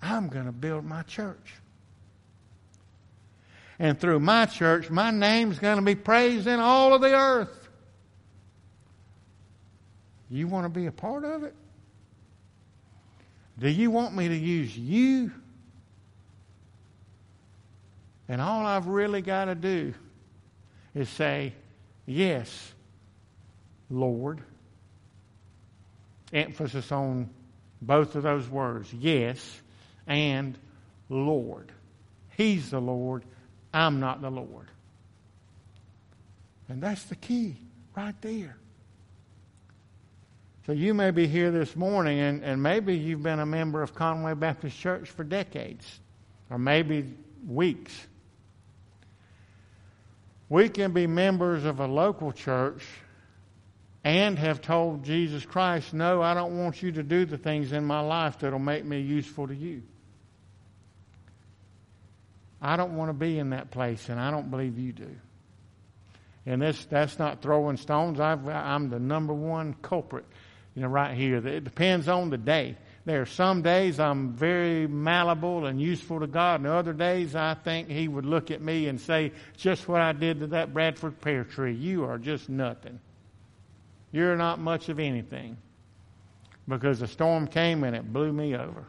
I'm 0.00 0.28
going 0.28 0.46
to 0.46 0.52
build 0.52 0.86
my 0.86 1.02
church. 1.02 1.52
And 3.78 4.00
through 4.00 4.20
my 4.20 4.46
church, 4.46 4.88
my 4.88 5.10
name's 5.10 5.58
going 5.58 5.76
to 5.76 5.82
be 5.82 5.96
praised 5.96 6.46
in 6.46 6.60
all 6.60 6.94
of 6.94 7.02
the 7.02 7.14
earth. 7.14 7.68
You 10.30 10.48
want 10.48 10.64
to 10.64 10.70
be 10.70 10.86
a 10.86 10.92
part 10.92 11.24
of 11.24 11.42
it? 11.42 11.54
Do 13.58 13.68
you 13.68 13.90
want 13.90 14.16
me 14.16 14.28
to 14.28 14.34
use 14.34 14.74
you? 14.74 15.30
And 18.30 18.40
all 18.40 18.64
I've 18.64 18.86
really 18.86 19.20
got 19.20 19.44
to 19.44 19.54
do 19.54 19.92
is 20.96 21.08
say, 21.08 21.52
Yes, 22.06 22.72
Lord. 23.90 24.40
Emphasis 26.32 26.90
on 26.90 27.30
both 27.80 28.16
of 28.16 28.24
those 28.24 28.48
words, 28.48 28.92
yes 28.92 29.60
and 30.06 30.58
Lord. 31.08 31.70
He's 32.36 32.70
the 32.70 32.80
Lord. 32.80 33.24
I'm 33.72 34.00
not 34.00 34.20
the 34.22 34.30
Lord. 34.30 34.66
And 36.68 36.82
that's 36.82 37.04
the 37.04 37.16
key 37.16 37.56
right 37.96 38.14
there. 38.22 38.56
So 40.66 40.72
you 40.72 40.94
may 40.94 41.12
be 41.12 41.28
here 41.28 41.52
this 41.52 41.76
morning, 41.76 42.18
and, 42.18 42.42
and 42.42 42.60
maybe 42.60 42.96
you've 42.96 43.22
been 43.22 43.38
a 43.38 43.46
member 43.46 43.82
of 43.82 43.94
Conway 43.94 44.34
Baptist 44.34 44.76
Church 44.76 45.10
for 45.10 45.22
decades, 45.22 46.00
or 46.50 46.58
maybe 46.58 47.04
weeks. 47.46 47.92
We 50.48 50.68
can 50.68 50.92
be 50.92 51.06
members 51.06 51.64
of 51.64 51.80
a 51.80 51.86
local 51.86 52.32
church 52.32 52.84
and 54.04 54.38
have 54.38 54.60
told 54.60 55.04
Jesus 55.04 55.44
Christ, 55.44 55.92
No, 55.92 56.22
I 56.22 56.34
don't 56.34 56.58
want 56.58 56.82
you 56.82 56.92
to 56.92 57.02
do 57.02 57.24
the 57.24 57.36
things 57.36 57.72
in 57.72 57.84
my 57.84 58.00
life 58.00 58.38
that'll 58.38 58.58
make 58.60 58.84
me 58.84 59.00
useful 59.00 59.48
to 59.48 59.54
you. 59.54 59.82
I 62.62 62.76
don't 62.76 62.96
want 62.96 63.08
to 63.08 63.14
be 63.14 63.38
in 63.38 63.50
that 63.50 63.70
place, 63.70 64.08
and 64.08 64.18
I 64.20 64.30
don't 64.30 64.50
believe 64.50 64.78
you 64.78 64.92
do. 64.92 65.10
And 66.46 66.62
this, 66.62 66.84
that's 66.86 67.18
not 67.18 67.42
throwing 67.42 67.76
stones. 67.76 68.20
i 68.20 68.32
am 68.32 68.88
the 68.88 69.00
number 69.00 69.34
one 69.34 69.74
culprit, 69.82 70.24
you 70.74 70.82
know, 70.82 70.88
right 70.88 71.16
here. 71.16 71.44
It 71.44 71.64
depends 71.64 72.08
on 72.08 72.30
the 72.30 72.38
day. 72.38 72.76
There 73.06 73.22
are 73.22 73.26
some 73.26 73.62
days 73.62 74.00
I'm 74.00 74.32
very 74.32 74.88
malleable 74.88 75.66
and 75.66 75.80
useful 75.80 76.18
to 76.20 76.26
God, 76.26 76.58
and 76.60 76.66
other 76.66 76.92
days 76.92 77.36
I 77.36 77.54
think 77.54 77.88
He 77.88 78.08
would 78.08 78.26
look 78.26 78.50
at 78.50 78.60
me 78.60 78.88
and 78.88 79.00
say, 79.00 79.30
just 79.56 79.86
what 79.86 80.00
I 80.00 80.12
did 80.12 80.40
to 80.40 80.48
that 80.48 80.74
Bradford 80.74 81.20
pear 81.20 81.44
tree. 81.44 81.72
You 81.72 82.04
are 82.04 82.18
just 82.18 82.48
nothing. 82.48 82.98
You're 84.10 84.36
not 84.36 84.58
much 84.58 84.88
of 84.88 84.98
anything. 84.98 85.56
Because 86.66 86.98
the 86.98 87.06
storm 87.06 87.46
came 87.46 87.84
and 87.84 87.94
it 87.94 88.12
blew 88.12 88.32
me 88.32 88.56
over. 88.56 88.84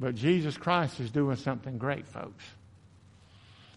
But 0.00 0.16
Jesus 0.16 0.56
Christ 0.56 0.98
is 0.98 1.12
doing 1.12 1.36
something 1.36 1.78
great, 1.78 2.08
folks. 2.08 2.44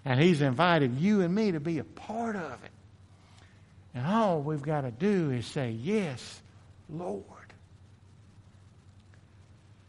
And 0.03 0.19
He's 0.19 0.41
invited 0.41 0.99
you 0.99 1.21
and 1.21 1.36
me 1.36 1.51
to 1.51 1.60
be 1.60 1.77
a 1.77 1.83
part 1.83 2.36
of 2.36 2.63
it. 2.63 2.71
And 3.93 4.07
all 4.07 4.41
we've 4.41 4.63
got 4.63 4.81
to 4.81 4.89
do 4.89 5.29
is 5.29 5.45
say, 5.45 5.69
Yes, 5.69 6.41
Lord. 6.89 7.23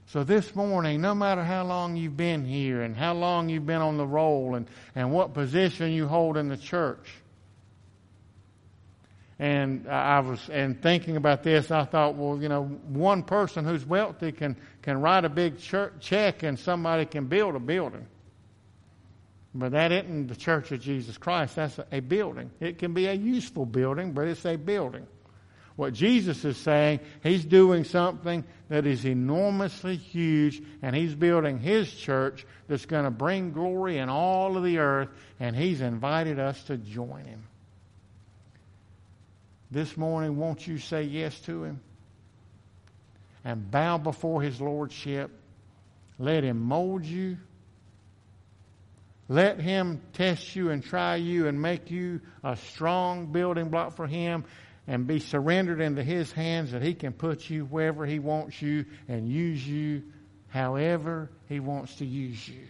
So 0.06 0.24
this 0.24 0.54
morning, 0.54 1.02
no 1.02 1.14
matter 1.14 1.44
how 1.44 1.64
long 1.64 1.96
you've 1.96 2.16
been 2.16 2.46
here 2.46 2.80
and 2.80 2.96
how 2.96 3.12
long 3.12 3.50
you've 3.50 3.66
been 3.66 3.82
on 3.82 3.98
the 3.98 4.06
roll 4.06 4.54
and, 4.54 4.66
and 4.94 5.12
what 5.12 5.34
position 5.34 5.92
you 5.92 6.08
hold 6.08 6.38
in 6.38 6.48
the 6.48 6.56
church, 6.56 7.06
and 9.38 9.86
I 9.86 10.20
was 10.20 10.48
and 10.48 10.80
thinking 10.80 11.16
about 11.16 11.42
this, 11.42 11.70
I 11.70 11.84
thought, 11.84 12.14
well, 12.14 12.40
you 12.40 12.48
know, 12.48 12.64
one 12.64 13.22
person 13.22 13.64
who's 13.64 13.84
wealthy 13.84 14.32
can 14.32 14.56
can 14.82 15.00
write 15.00 15.24
a 15.24 15.28
big 15.28 15.58
check 16.00 16.42
and 16.42 16.58
somebody 16.58 17.04
can 17.04 17.26
build 17.26 17.54
a 17.54 17.60
building. 17.60 18.06
But 19.54 19.72
that 19.72 19.92
isn't 19.92 20.28
the 20.28 20.36
Church 20.36 20.72
of 20.72 20.80
Jesus 20.80 21.18
Christ. 21.18 21.56
That's 21.56 21.78
a 21.92 22.00
building. 22.00 22.50
It 22.60 22.78
can 22.78 22.94
be 22.94 23.06
a 23.06 23.12
useful 23.12 23.66
building, 23.66 24.12
but 24.12 24.26
it's 24.26 24.44
a 24.46 24.56
building. 24.56 25.06
What 25.78 25.92
Jesus 25.92 26.44
is 26.44 26.56
saying, 26.56 26.98
He's 27.22 27.44
doing 27.44 27.84
something 27.84 28.42
that 28.68 28.84
is 28.84 29.04
enormously 29.04 29.94
huge, 29.94 30.60
and 30.82 30.94
He's 30.94 31.14
building 31.14 31.60
His 31.60 31.88
church 31.88 32.44
that's 32.66 32.84
going 32.84 33.04
to 33.04 33.12
bring 33.12 33.52
glory 33.52 33.98
in 33.98 34.08
all 34.08 34.56
of 34.56 34.64
the 34.64 34.78
earth, 34.78 35.10
and 35.38 35.54
He's 35.54 35.80
invited 35.80 36.40
us 36.40 36.60
to 36.64 36.78
join 36.78 37.26
Him. 37.26 37.44
This 39.70 39.96
morning, 39.96 40.36
won't 40.36 40.66
you 40.66 40.78
say 40.78 41.04
yes 41.04 41.38
to 41.42 41.62
Him? 41.62 41.80
And 43.44 43.70
bow 43.70 43.98
before 43.98 44.42
His 44.42 44.60
Lordship. 44.60 45.30
Let 46.18 46.42
Him 46.42 46.60
mold 46.60 47.04
you. 47.04 47.38
Let 49.28 49.60
Him 49.60 50.00
test 50.14 50.56
you 50.56 50.70
and 50.70 50.82
try 50.82 51.14
you 51.14 51.46
and 51.46 51.62
make 51.62 51.88
you 51.92 52.20
a 52.42 52.56
strong 52.56 53.26
building 53.26 53.68
block 53.68 53.94
for 53.94 54.08
Him 54.08 54.44
and 54.88 55.06
be 55.06 55.20
surrendered 55.20 55.80
into 55.80 56.02
His 56.02 56.32
hands 56.32 56.72
that 56.72 56.82
He 56.82 56.94
can 56.94 57.12
put 57.12 57.48
you 57.48 57.66
wherever 57.66 58.06
He 58.06 58.18
wants 58.18 58.60
you 58.60 58.86
and 59.06 59.28
use 59.28 59.64
you 59.64 60.02
however 60.48 61.30
He 61.48 61.60
wants 61.60 61.96
to 61.96 62.06
use 62.06 62.48
you. 62.48 62.62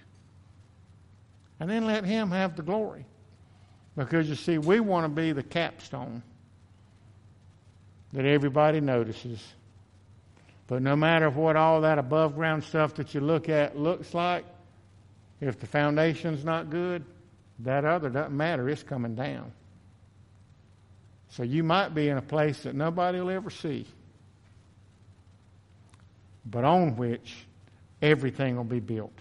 And 1.60 1.70
then 1.70 1.86
let 1.86 2.04
Him 2.04 2.32
have 2.32 2.56
the 2.56 2.62
glory. 2.62 3.06
Because 3.96 4.28
you 4.28 4.34
see, 4.34 4.58
we 4.58 4.80
want 4.80 5.04
to 5.04 5.08
be 5.08 5.32
the 5.32 5.42
capstone 5.42 6.22
that 8.12 8.24
everybody 8.24 8.80
notices. 8.80 9.42
But 10.66 10.82
no 10.82 10.96
matter 10.96 11.30
what 11.30 11.56
all 11.56 11.80
that 11.82 11.98
above 11.98 12.34
ground 12.34 12.64
stuff 12.64 12.94
that 12.94 13.14
you 13.14 13.20
look 13.20 13.48
at 13.48 13.78
looks 13.78 14.12
like, 14.12 14.44
if 15.40 15.58
the 15.60 15.66
foundation's 15.66 16.44
not 16.44 16.68
good, 16.68 17.04
that 17.60 17.84
other 17.84 18.08
doesn't 18.08 18.36
matter. 18.36 18.68
It's 18.68 18.82
coming 18.82 19.14
down. 19.14 19.52
So 21.30 21.42
you 21.42 21.62
might 21.62 21.94
be 21.94 22.08
in 22.08 22.16
a 22.16 22.22
place 22.22 22.62
that 22.62 22.74
nobody 22.74 23.20
will 23.20 23.30
ever 23.30 23.50
see, 23.50 23.86
but 26.46 26.64
on 26.64 26.96
which 26.96 27.46
everything 28.00 28.56
will 28.56 28.64
be 28.64 28.80
built. 28.80 29.12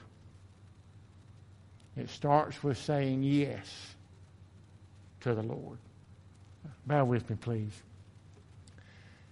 It 1.98 2.10
starts 2.10 2.64
with 2.64 2.78
saying 2.78 3.24
yes 3.24 3.96
to 5.22 5.34
the 5.34 5.42
Lord. 5.42 5.78
Bow 6.86 7.06
with 7.06 7.30
me, 7.30 7.36
please. 7.36 7.74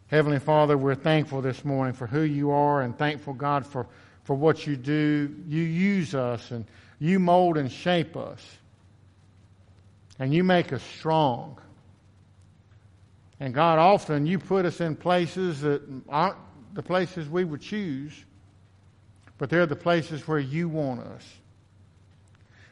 Heavenly 0.07 0.39
Father, 0.39 0.77
we're 0.77 0.95
thankful 0.95 1.41
this 1.41 1.63
morning 1.63 1.93
for 1.93 2.07
who 2.07 2.21
you 2.21 2.51
are 2.51 2.81
and 2.81 2.97
thankful, 2.97 3.33
God, 3.33 3.65
for, 3.65 3.87
for 4.23 4.35
what 4.35 4.67
you 4.67 4.75
do. 4.75 5.35
You 5.47 5.61
use 5.61 6.13
us 6.13 6.51
and 6.51 6.65
you 6.99 7.19
mold 7.19 7.57
and 7.57 7.71
shape 7.71 8.17
us. 8.17 8.41
And 10.19 10.33
you 10.33 10.43
make 10.43 10.73
us 10.73 10.83
strong. 10.97 11.59
And 13.39 13.53
God, 13.53 13.79
often 13.79 14.25
you 14.25 14.39
put 14.39 14.65
us 14.65 14.79
in 14.79 14.95
places 14.95 15.61
that 15.61 15.81
aren't 16.07 16.37
the 16.73 16.83
places 16.83 17.29
we 17.29 17.43
would 17.43 17.61
choose, 17.61 18.13
but 19.37 19.49
they're 19.49 19.65
the 19.65 19.75
places 19.75 20.27
where 20.27 20.39
you 20.39 20.69
want 20.69 21.01
us. 21.01 21.23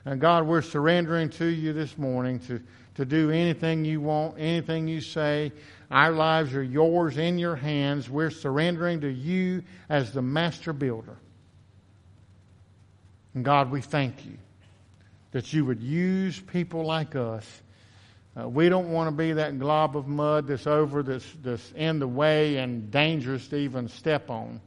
And 0.06 0.20
God, 0.20 0.46
we're 0.46 0.62
surrendering 0.62 1.30
to 1.32 1.46
you 1.46 1.74
this 1.74 1.98
morning 1.98 2.40
to, 2.40 2.62
to 2.96 3.06
do 3.06 3.32
anything 3.32 3.86
you 3.86 4.02
want, 4.02 4.36
anything 4.38 4.88
you 4.88 5.02
say. 5.02 5.52
Our 5.90 6.12
lives 6.12 6.54
are 6.56 6.64
yours 6.64 7.18
in 7.18 7.38
your 7.38 7.56
hands. 7.56 8.10
We're 8.10 8.30
surrendering 8.30 9.02
to 9.02 9.10
you 9.10 9.64
as 9.90 10.12
the 10.12 10.22
master 10.22 10.74
builder. 10.74 11.18
And 13.34 13.46
God, 13.46 13.72
we 13.72 13.82
thank 13.82 14.26
you 14.26 14.38
that 15.32 15.54
you 15.54 15.66
would 15.66 15.82
use 15.82 16.40
people 16.40 16.86
like 16.86 17.16
us 17.16 17.62
uh, 18.40 18.48
we 18.48 18.68
don't 18.68 18.92
want 18.92 19.08
to 19.08 19.16
be 19.16 19.34
that 19.34 19.60
glob 19.60 19.96
of 19.96 20.08
mud 20.08 20.48
that's 20.48 20.66
over, 20.66 21.04
that's, 21.04 21.26
that's 21.44 21.72
in 21.76 22.00
the 22.00 22.08
way 22.08 22.58
and 22.58 22.90
dangerous 22.90 23.48
to 23.50 23.58
even 23.58 23.88
step 23.88 24.30
on 24.30 24.60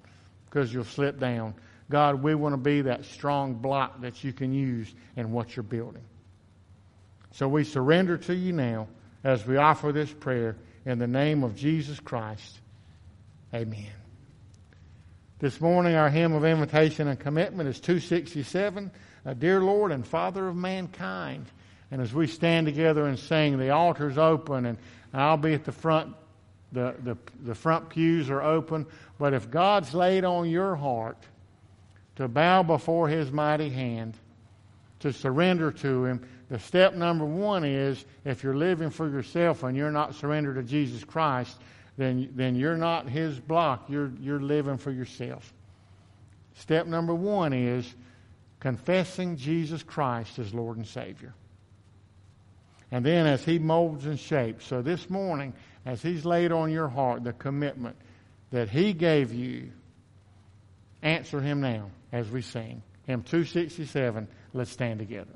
because 0.47 0.73
you'll 0.73 0.85
slip 0.85 1.19
down. 1.19 1.55
God, 1.91 2.23
we 2.23 2.35
want 2.35 2.53
to 2.53 2.59
be 2.59 2.83
that 2.83 3.05
strong 3.05 3.55
block 3.55 4.01
that 4.01 4.23
you 4.23 4.33
can 4.33 4.53
use 4.53 4.93
in 5.17 5.33
what 5.33 5.57
you're 5.57 5.63
building. 5.63 6.05
So 7.33 7.49
we 7.49 7.65
surrender 7.65 8.17
to 8.19 8.35
you 8.35 8.53
now 8.53 8.89
as 9.23 9.47
we 9.47 9.57
offer 9.57 9.93
this 9.93 10.13
prayer 10.13 10.57
in 10.85 10.99
the 10.99 11.07
name 11.07 11.43
of 11.43 11.57
Jesus 11.57 11.99
Christ. 11.99 12.61
Amen. 13.53 13.91
This 15.39 15.61
morning, 15.61 15.97
our 15.97 16.09
hymn 16.09 16.33
of 16.33 16.45
invitation 16.45 17.09
and 17.09 17.19
commitment 17.19 17.69
is 17.69 17.79
267, 17.81 18.91
Dear 19.39 19.61
Lord 19.61 19.93
and 19.93 20.07
Father 20.07 20.49
of 20.49 20.57
Mankind. 20.57 21.47
And 21.91 22.03
as 22.03 22.13
we 22.13 22.27
stand 22.27 22.67
together 22.67 23.07
and 23.07 23.19
sing, 23.19 23.59
the 23.59 23.71
altar's 23.71 24.19
open, 24.19 24.67
and 24.67 24.79
I'll 25.15 25.37
be 25.37 25.55
at 25.55 25.65
the 25.65 25.73
front. 25.73 26.15
The, 26.73 26.95
the, 27.03 27.17
the 27.45 27.55
front 27.55 27.91
pews 27.91 28.29
are 28.29 28.43
open. 28.43 28.87
But 29.19 29.35
if 29.35 29.51
God's 29.51 29.95
laid 29.95 30.25
on 30.25 30.51
your 30.51 30.75
heart 30.75 31.19
to 32.17 32.27
bow 32.27 32.65
before 32.65 33.09
His 33.09 33.31
mighty 33.31 33.71
hand, 33.71 34.15
to 35.01 35.13
surrender 35.13 35.71
to 35.71 36.05
Him, 36.05 36.29
the 36.49 36.59
step 36.59 36.95
number 36.95 37.25
one 37.25 37.65
is 37.65 38.05
if 38.25 38.43
you're 38.43 38.57
living 38.57 38.91
for 38.91 39.09
yourself 39.09 39.63
and 39.63 39.77
you're 39.77 39.93
not 39.93 40.15
surrendered 40.17 40.57
to 40.57 40.63
Jesus 40.63 41.05
Christ, 41.05 41.57
then, 41.97 42.31
then 42.35 42.57
you're 42.57 42.77
not 42.77 43.09
His 43.09 43.39
block. 43.39 43.89
You're, 43.89 44.13
you're 44.21 44.41
living 44.41 44.77
for 44.77 44.91
yourself. 44.91 45.53
Step 46.55 46.87
number 46.87 47.15
one 47.15 47.53
is 47.53 47.95
confessing 48.61 49.37
Jesus 49.37 49.83
Christ 49.83 50.39
as 50.39 50.53
Lord 50.53 50.79
and 50.79 50.87
Savior. 50.87 51.33
And 52.91 53.05
then 53.05 53.27
as 53.27 53.45
He 53.45 53.59
molds 53.59 54.07
and 54.07 54.19
shapes. 54.19 54.67
So 54.67 54.83
this 54.83 55.11
morning, 55.11 55.53
as 55.85 56.03
He's 56.03 56.25
laid 56.25 56.53
on 56.53 56.71
your 56.71 56.89
heart 56.89 57.25
the 57.25 57.33
commitment 57.33 57.97
that 58.51 58.69
He 58.69 58.93
gave 58.93 59.33
you, 59.33 59.71
answer 61.03 61.41
Him 61.41 61.61
now 61.61 61.91
as 62.13 62.31
we 62.31 62.43
sing. 62.43 62.83
Hymn 63.07 63.23
267, 63.23 64.27
let's 64.53 64.71
stand 64.71 64.99
together. 64.99 65.35